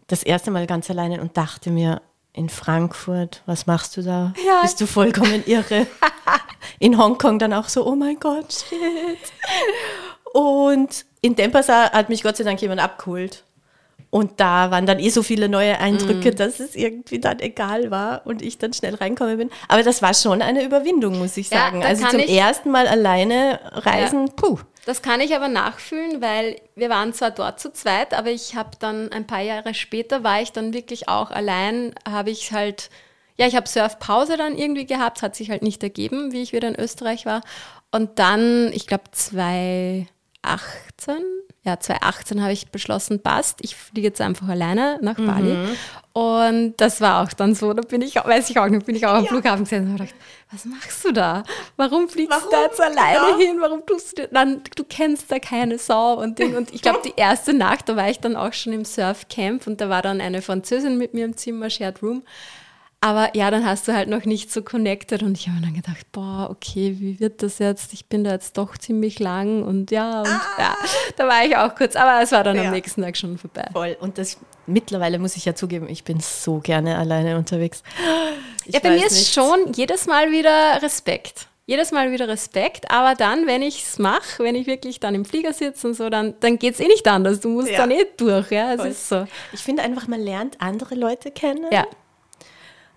Das 0.08 0.24
erste 0.24 0.52
Mal 0.52 0.68
ganz 0.68 0.90
alleine 0.90 1.22
und 1.22 1.38
dachte 1.38 1.70
mir, 1.70 2.02
in 2.34 2.50
Frankfurt, 2.50 3.44
was 3.46 3.68
machst 3.68 3.98
du 3.98 4.04
da? 4.04 4.34
Ja. 4.46 4.62
Bist 4.62 4.80
du 4.80 4.88
vollkommen 4.88 5.44
irre? 5.46 5.88
in 6.80 6.98
Hongkong 6.98 7.40
dann 7.40 7.54
auch 7.54 7.68
so, 7.68 7.86
oh 7.86 7.96
mein 7.96 8.20
Gott, 8.20 8.54
shit. 8.54 9.20
Und 10.34 11.06
in 11.22 11.36
Dempasar 11.36 11.92
hat 11.92 12.10
mich 12.10 12.24
Gott 12.24 12.38
sei 12.38 12.44
Dank 12.44 12.62
jemand 12.62 12.82
abgeholt. 12.82 13.44
Und 14.10 14.40
da 14.40 14.72
waren 14.72 14.86
dann 14.86 15.00
eh 15.00 15.10
so 15.10 15.24
viele 15.24 15.48
neue 15.48 15.78
Eindrücke, 15.80 16.32
dass 16.32 16.60
es 16.60 16.76
irgendwie 16.76 17.20
dann 17.20 17.40
egal 17.40 17.92
war 17.92 18.22
und 18.26 18.42
ich 18.42 18.58
dann 18.58 18.74
schnell 18.74 18.96
reinkommen 18.96 19.38
bin. 19.38 19.50
Aber 19.68 19.84
das 19.84 20.02
war 20.02 20.14
schon 20.14 20.42
eine 20.42 20.64
Überwindung, 20.64 21.18
muss 21.20 21.38
ich 21.38 21.50
Ja, 21.50 21.60
sagen. 21.60 21.84
also 21.84 22.08
zum 22.08 22.20
ersten 22.20 22.72
Mal 22.72 22.88
alleine 22.88 23.60
reisen, 23.74 24.30
puh. 24.36 24.60
Das 24.86 25.02
kann 25.04 25.22
ich 25.22 25.36
aber 25.36 25.48
nachfühlen, 25.48 26.22
weil 26.22 26.56
wir 26.76 26.90
waren 26.90 27.14
zwar 27.14 27.30
dort 27.32 27.60
zu 27.60 27.72
zweit, 27.72 28.14
aber 28.16 28.32
ich 28.32 28.56
habe 28.56 28.72
dann 28.80 29.12
ein 29.12 29.28
paar 29.28 29.42
Jahre 29.42 29.74
später 29.76 30.24
war 30.24 30.42
ich 30.42 30.52
dann 30.54 30.74
wirklich 30.74 31.08
auch 31.08 31.30
allein, 31.30 31.94
habe 32.10 32.32
ich 32.32 32.52
halt, 32.52 32.90
ja, 33.38 33.46
ich 33.46 33.56
habe 33.56 33.70
Surfpause 33.70 34.38
dann 34.38 34.58
irgendwie 34.58 34.88
gehabt, 34.88 35.22
hat 35.22 35.36
sich 35.36 35.52
halt 35.52 35.62
nicht 35.62 35.84
ergeben, 35.84 36.32
wie 36.32 36.42
ich 36.42 36.52
wieder 36.52 36.68
in 36.68 36.80
Österreich 36.80 37.28
war. 37.28 37.42
Und 37.92 38.18
dann, 38.18 38.72
ich 38.74 38.88
glaube, 38.88 39.04
2018, 39.12 40.08
ja, 41.64 41.80
2018 41.80 42.42
habe 42.42 42.54
ich 42.54 42.70
beschlossen, 42.70 43.22
passt, 43.22 43.60
ich 43.62 43.76
fliege 43.76 44.08
jetzt 44.08 44.20
einfach 44.22 44.48
alleine 44.48 44.98
nach 45.02 45.18
Mhm. 45.18 45.26
Bali. 45.28 45.58
Und 46.14 46.74
das 46.78 47.00
war 47.00 47.24
auch 47.24 47.32
dann 47.34 47.56
so, 47.56 47.72
da 47.74 47.82
bin 47.84 48.02
ich, 48.02 48.16
weiß 48.16 48.50
ich 48.50 48.58
auch 48.60 48.68
nicht, 48.68 48.86
bin 48.86 48.96
ich 48.96 49.06
auch 49.06 49.14
am 49.14 49.24
Ja. 49.24 49.30
Flughafen 49.30 49.64
gesessen 49.64 49.86
und 49.86 49.94
habe 49.94 50.04
gedacht, 50.06 50.16
was 50.52 50.66
machst 50.66 51.06
du 51.06 51.12
da? 51.14 51.44
Warum 51.78 52.10
fliegst 52.10 52.32
Warum? 52.32 52.50
du 52.50 52.56
da 52.56 52.64
jetzt 52.64 52.82
alleine 52.82 53.30
Ja. 53.32 53.38
hin? 53.38 53.58
Warum 53.62 53.86
tust 53.86 54.18
du 54.18 54.28
dann, 54.28 54.62
du 54.76 54.84
kennst 54.84 55.32
da 55.32 55.40
keine 55.40 55.78
Sau 55.78 56.16
und 56.16 56.38
Ding. 56.40 56.56
Und 56.58 56.74
ich 56.74 56.82
glaube, 56.82 57.00
die 57.06 57.14
erste 57.16 57.54
Nacht, 57.54 57.88
da 57.88 57.96
war 57.96 58.10
ich 58.10 58.20
dann 58.20 58.36
auch 58.36 58.52
schon 58.54 58.74
im 58.74 58.84
Surfcamp 58.84 59.68
und 59.68 59.80
da 59.80 59.88
war 59.88 60.02
dann 60.02 60.20
eine 60.20 60.42
Französin 60.42 60.98
mit 60.98 61.14
mir 61.14 61.24
im 61.26 61.38
Zimmer, 61.38 61.70
Shared 61.70 62.02
Room. 62.04 62.24
Aber 63.04 63.36
ja, 63.36 63.50
dann 63.50 63.66
hast 63.66 63.88
du 63.88 63.94
halt 63.94 64.10
noch 64.10 64.26
nicht 64.26 64.52
so 64.54 64.62
connected 64.62 65.24
und 65.24 65.36
ich 65.36 65.48
habe 65.48 65.58
mir 65.60 65.64
dann 65.66 65.74
gedacht, 65.74 66.06
boah, 66.12 66.50
okay, 66.52 66.96
wie 67.00 67.20
wird 67.20 67.42
das 67.42 67.58
jetzt? 67.58 67.94
Ich 67.94 68.06
bin 68.06 68.24
da 68.24 68.30
jetzt 68.32 68.60
doch 68.60 68.78
ziemlich 68.78 69.18
lang 69.18 69.64
und 69.64 69.90
ja, 69.90 70.20
und 70.22 70.28
ja, 70.60 70.76
da 71.18 71.28
war 71.28 71.44
ich 71.44 71.58
auch 71.58 71.74
kurz, 71.74 71.96
aber 71.96 72.22
es 72.22 72.32
war 72.32 72.44
dann 72.44 72.58
Ah. 72.60 72.62
Ja. 72.62 72.68
am 72.70 72.76
nächsten 72.76 73.02
Tag 73.02 73.18
schon 73.18 73.40
vorbei. 73.40 73.66
Voll. 73.74 73.98
Und 74.00 74.20
das 74.20 74.38
mittlerweile 74.68 75.18
muss 75.18 75.36
ich 75.36 75.46
ja 75.46 75.56
zugeben, 75.56 75.90
ich 75.90 76.04
bin 76.04 76.20
so 76.20 76.60
gerne 76.60 76.98
alleine 77.00 77.38
unterwegs. 77.40 77.82
Ich 78.66 78.76
ja, 78.76 78.80
bei 78.80 78.92
mir 78.92 79.08
ist 79.08 79.14
nicht. 79.14 79.34
schon 79.34 79.74
jedes 79.74 80.06
Mal 80.06 80.30
wieder 80.32 80.80
Respekt. 80.84 81.48
Jedes 81.66 81.92
Mal 81.92 82.12
wieder 82.12 82.28
Respekt, 82.28 82.92
aber 82.92 83.16
dann, 83.16 83.48
wenn 83.48 83.62
ich 83.62 83.84
es 83.84 83.98
mache, 83.98 84.44
wenn 84.44 84.56
ich 84.56 84.68
wirklich 84.68 85.00
dann 85.00 85.16
im 85.16 85.26
Flieger 85.26 85.54
sitze 85.54 85.88
und 85.88 85.94
so, 85.96 86.10
dann, 86.10 86.34
dann 86.42 86.60
geht 86.60 86.74
es 86.76 86.80
eh 86.80 86.88
nicht 86.88 87.08
anders. 87.08 87.40
Du 87.40 87.50
musst 87.50 87.70
Ja. 87.70 87.78
dann 87.78 87.92
eh 87.92 88.06
durch, 88.18 88.52
ja. 88.52 88.74
Es 88.74 88.82
Voll. 88.82 88.88
ist 88.90 89.10
so. 89.10 89.28
Ich 89.54 89.62
finde 89.62 89.82
einfach, 89.84 90.08
man 90.08 90.20
lernt 90.20 90.58
andere 90.60 90.96
Leute 90.96 91.32
kennen 91.32 91.66
Ja, 91.72 91.86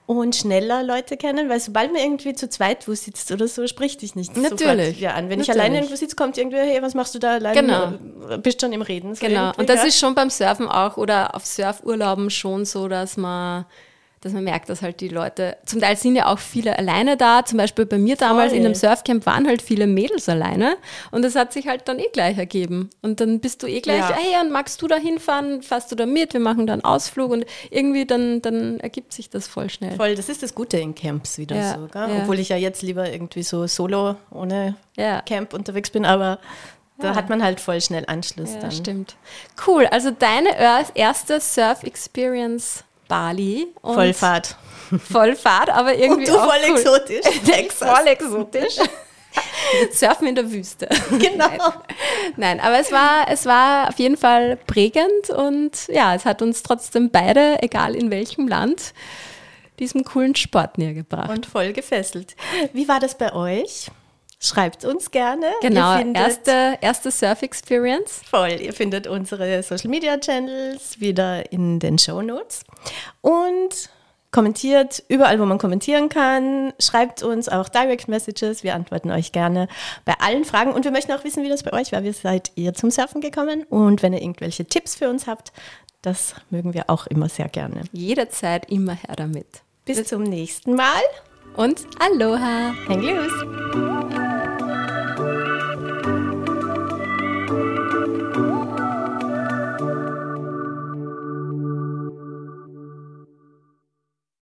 und 0.07 0.37
schneller 0.37 0.83
Leute 0.83 1.17
kennen, 1.17 1.49
weil 1.49 1.61
sobald 1.61 1.93
man 1.93 2.03
irgendwie 2.03 2.35
zu 2.35 2.49
zweit 2.49 2.87
wo 2.87 2.95
sitzt 2.95 3.33
oder 3.33 3.49
so, 3.49 3.67
spricht 3.67 4.03
dich 4.03 4.15
nicht 4.15 4.37
Natürlich. 4.37 4.99
sofort 4.99 5.17
an. 5.17 5.31
Wenn 5.31 5.41
ich 5.41 5.49
Natürlich. 5.49 5.61
alleine 5.61 5.77
irgendwo 5.77 5.97
sitze, 5.97 6.15
kommt 6.15 6.37
irgendwer, 6.37 6.63
hey, 6.63 6.83
was 6.83 6.95
machst 6.95 7.15
du 7.15 7.19
da 7.19 7.35
alleine? 7.35 7.61
Genau. 7.61 8.39
Bist 8.39 8.61
schon 8.61 8.73
im 8.73 8.83
Reden. 8.83 9.15
So 9.15 9.27
genau. 9.27 9.53
Und 9.57 9.69
das 9.69 9.81
ja. 9.81 9.87
ist 9.87 9.99
schon 9.99 10.15
beim 10.15 10.29
Surfen 10.29 10.69
auch 10.69 10.99
oder 10.99 11.35
auf 11.35 11.47
Surfurlauben 11.47 12.29
schon 12.29 12.67
so, 12.67 12.89
dass 12.89 13.17
man, 13.17 13.65
dass 14.25 14.33
man 14.33 14.45
merkt, 14.45 14.69
dass 14.69 14.83
halt 14.83 15.01
die 15.01 15.09
Leute, 15.09 15.57
zum 15.67 15.81
Teil 15.81 15.97
sind 15.97 16.17
ja 16.17 16.27
auch 16.27 16.39
viele 16.39 16.79
alleine 16.79 17.17
da. 17.17 17.45
Zum 17.45 17.59
Beispiel 17.59 17.87
bei 17.87 17.99
mir 17.99 18.17
damals 18.17 18.51
Voll. 18.51 18.59
in 18.61 18.65
einem 18.65 18.75
Surfcamp 18.75 19.27
waren 19.27 19.47
halt 19.47 19.63
viele 19.63 19.87
Mädels 19.87 20.29
alleine 20.29 20.77
und 21.11 21.23
das 21.23 21.35
hat 21.37 21.53
sich 21.53 21.69
halt 21.69 21.87
dann 21.89 21.99
eh 21.99 22.09
gleich 22.13 22.39
ergeben. 22.39 22.91
Und 23.03 23.21
dann 23.21 23.41
bist 23.41 23.63
du 23.63 23.67
eh 23.67 23.81
gleich, 23.81 23.99
Ja. 23.99 24.15
hey, 24.17 24.41
und 24.45 24.51
magst 24.51 24.81
du 24.83 24.89
da 24.89 24.97
hinfahren? 24.97 25.63
Fährst 25.63 25.93
du 25.93 25.97
da 25.97 26.07
mit? 26.07 26.33
Wir 26.33 26.41
machen 26.41 26.67
da 26.67 26.73
einen 26.73 26.85
Ausflug 26.85 27.31
und 27.31 27.45
irgendwie 27.71 28.07
dann, 28.07 28.41
dann 28.43 28.81
ergibt 28.81 29.13
sich 29.13 29.31
das 29.31 29.47
voll 29.47 29.69
schnell. 29.71 29.95
Voll, 29.97 30.15
das 30.15 30.29
ist 30.29 30.43
das 30.43 30.55
Gute 30.55 30.79
in 30.79 30.95
Camps 30.95 31.39
wieder 31.39 31.57
Ja, 31.57 31.75
so. 31.75 31.89
Ja. 31.95 32.09
Obwohl 32.23 32.39
ich 32.39 32.49
ja 32.49 32.57
jetzt 32.57 32.83
lieber 32.83 33.11
irgendwie 33.13 33.43
so 33.43 33.67
solo 33.67 34.17
ohne. 34.31 34.77
Camp 35.27 35.53
unterwegs 35.55 35.91
bin, 35.91 36.05
aber 36.05 36.39
da 36.99 37.09
Ja. 37.09 37.15
hat 37.17 37.29
man 37.29 37.43
halt 37.43 37.59
voll 37.61 37.81
schnell 37.81 38.05
Anschluss 38.07 38.55
Ja, 38.55 38.61
dann. 38.61 38.71
stimmt. 38.71 39.17
Cool. 39.67 39.87
Also 39.89 40.11
deine 40.13 40.57
er- 40.57 40.85
erste 40.95 41.41
Surf-Experience 41.41 42.85
Bali. 43.09 43.67
Und 43.83 43.95
Vollfahrt. 43.95 44.57
Vollfahrt, 45.11 45.71
aber 45.71 45.95
irgendwie 45.95 46.23
Und 46.23 46.29
du 46.29 46.39
auch 46.39 46.47
voll 46.47 46.61
cool. 46.69 46.77
exotisch. 46.79 47.25
Texas. 47.45 47.89
Voll 47.91 48.07
exotisch. 48.07 48.77
Surfen 49.93 50.29
in 50.29 50.35
der 50.35 50.51
Wüste. 50.51 50.89
Genau. 51.11 51.49
Nein. 51.49 51.61
Nein, 52.37 52.61
aber 52.61 52.79
es 52.79 52.93
war, 52.93 53.29
es 53.29 53.47
war 53.47 53.89
auf 53.89 53.99
jeden 53.99 54.17
Fall 54.17 54.57
prägend 54.67 55.31
und 55.31 55.89
ja, 55.89 56.15
es 56.15 56.25
hat 56.25 56.43
uns 56.43 56.63
trotzdem 56.63 57.11
beide, 57.11 57.63
egal 57.63 57.95
in 57.95 58.11
welchem 58.11 58.47
Land, 58.47 58.95
diesem 59.81 60.05
coolen 60.05 60.37
Sport 60.37 60.79
näher 60.79 60.95
gebracht. 60.95 61.31
Und 61.31 61.47
voll 61.47 61.73
gefesselt. 61.73 62.37
Wie 62.73 62.87
war 62.87 63.01
das 63.01 63.19
bei 63.19 63.33
euch? 63.33 63.91
Schreibt 64.41 64.85
uns 64.85 65.11
gerne. 65.11 65.47
genau, 65.63 65.99
erste, 66.13 66.79
erste 66.81 67.11
Surf-Experience. 67.11 68.23
voll. 68.29 68.59
Ihr 68.61 68.73
findet 68.73 69.07
unsere 69.07 69.63
Social 69.63 69.91
Media 69.91 70.19
Channels 70.19 71.01
wieder 71.01 71.51
in 71.53 71.79
den 71.79 71.99
Show 71.99 72.21
Notes. 72.21 72.65
Und 73.21 73.89
kommentiert 74.35 75.03
überall, 75.09 75.39
wo 75.39 75.47
man 75.47 75.59
kommentieren 75.59 76.09
kann. 76.09 76.73
Schreibt 76.81 77.23
uns 77.23 77.49
auch 77.49 77.69
Direct 77.69 78.09
Messages. 78.09 78.65
Wir 78.65 78.75
antworten 78.75 79.13
euch 79.13 79.31
gerne 79.31 79.69
bei 80.05 80.15
allen 80.19 80.45
Fragen. 80.45 80.73
Und 80.73 80.85
wir 80.85 80.91
möchten 80.91 81.13
auch 81.13 81.23
wissen, 81.23 81.45
wie 81.45 81.49
das 81.49 81.63
bei 81.63 81.73
euch 81.73 81.93
war. 81.93 82.03
Wie 82.03 82.13
seid 82.13 82.51
ihr 82.57 82.75
zum 82.75 82.91
Surfen 82.91 83.21
gekommen? 83.21 83.63
Und 83.71 84.03
wenn 84.03 84.13
ihr 84.13 84.21
irgendwelche 84.21 84.65
Tipps 84.65 84.97
für 84.97 85.09
uns 85.09 85.29
habt, 85.29 85.53
das 86.03 86.35
mögen 86.51 86.75
wir 86.75 86.91
auch 86.91 87.07
immer 87.07 87.29
sehr 87.29 87.49
gerne. 87.49 87.83
Jederzeit 87.93 88.71
immer 88.71 88.95
her 88.95 89.15
damit. 89.17 89.47
Bis 89.85 90.05
zum 90.05 90.25
nächsten 90.25 90.75
Mal. 90.75 91.03
Und 91.57 91.87
Aloha! 92.01 92.75
Hang 92.89 93.03
loose. 93.03 94.24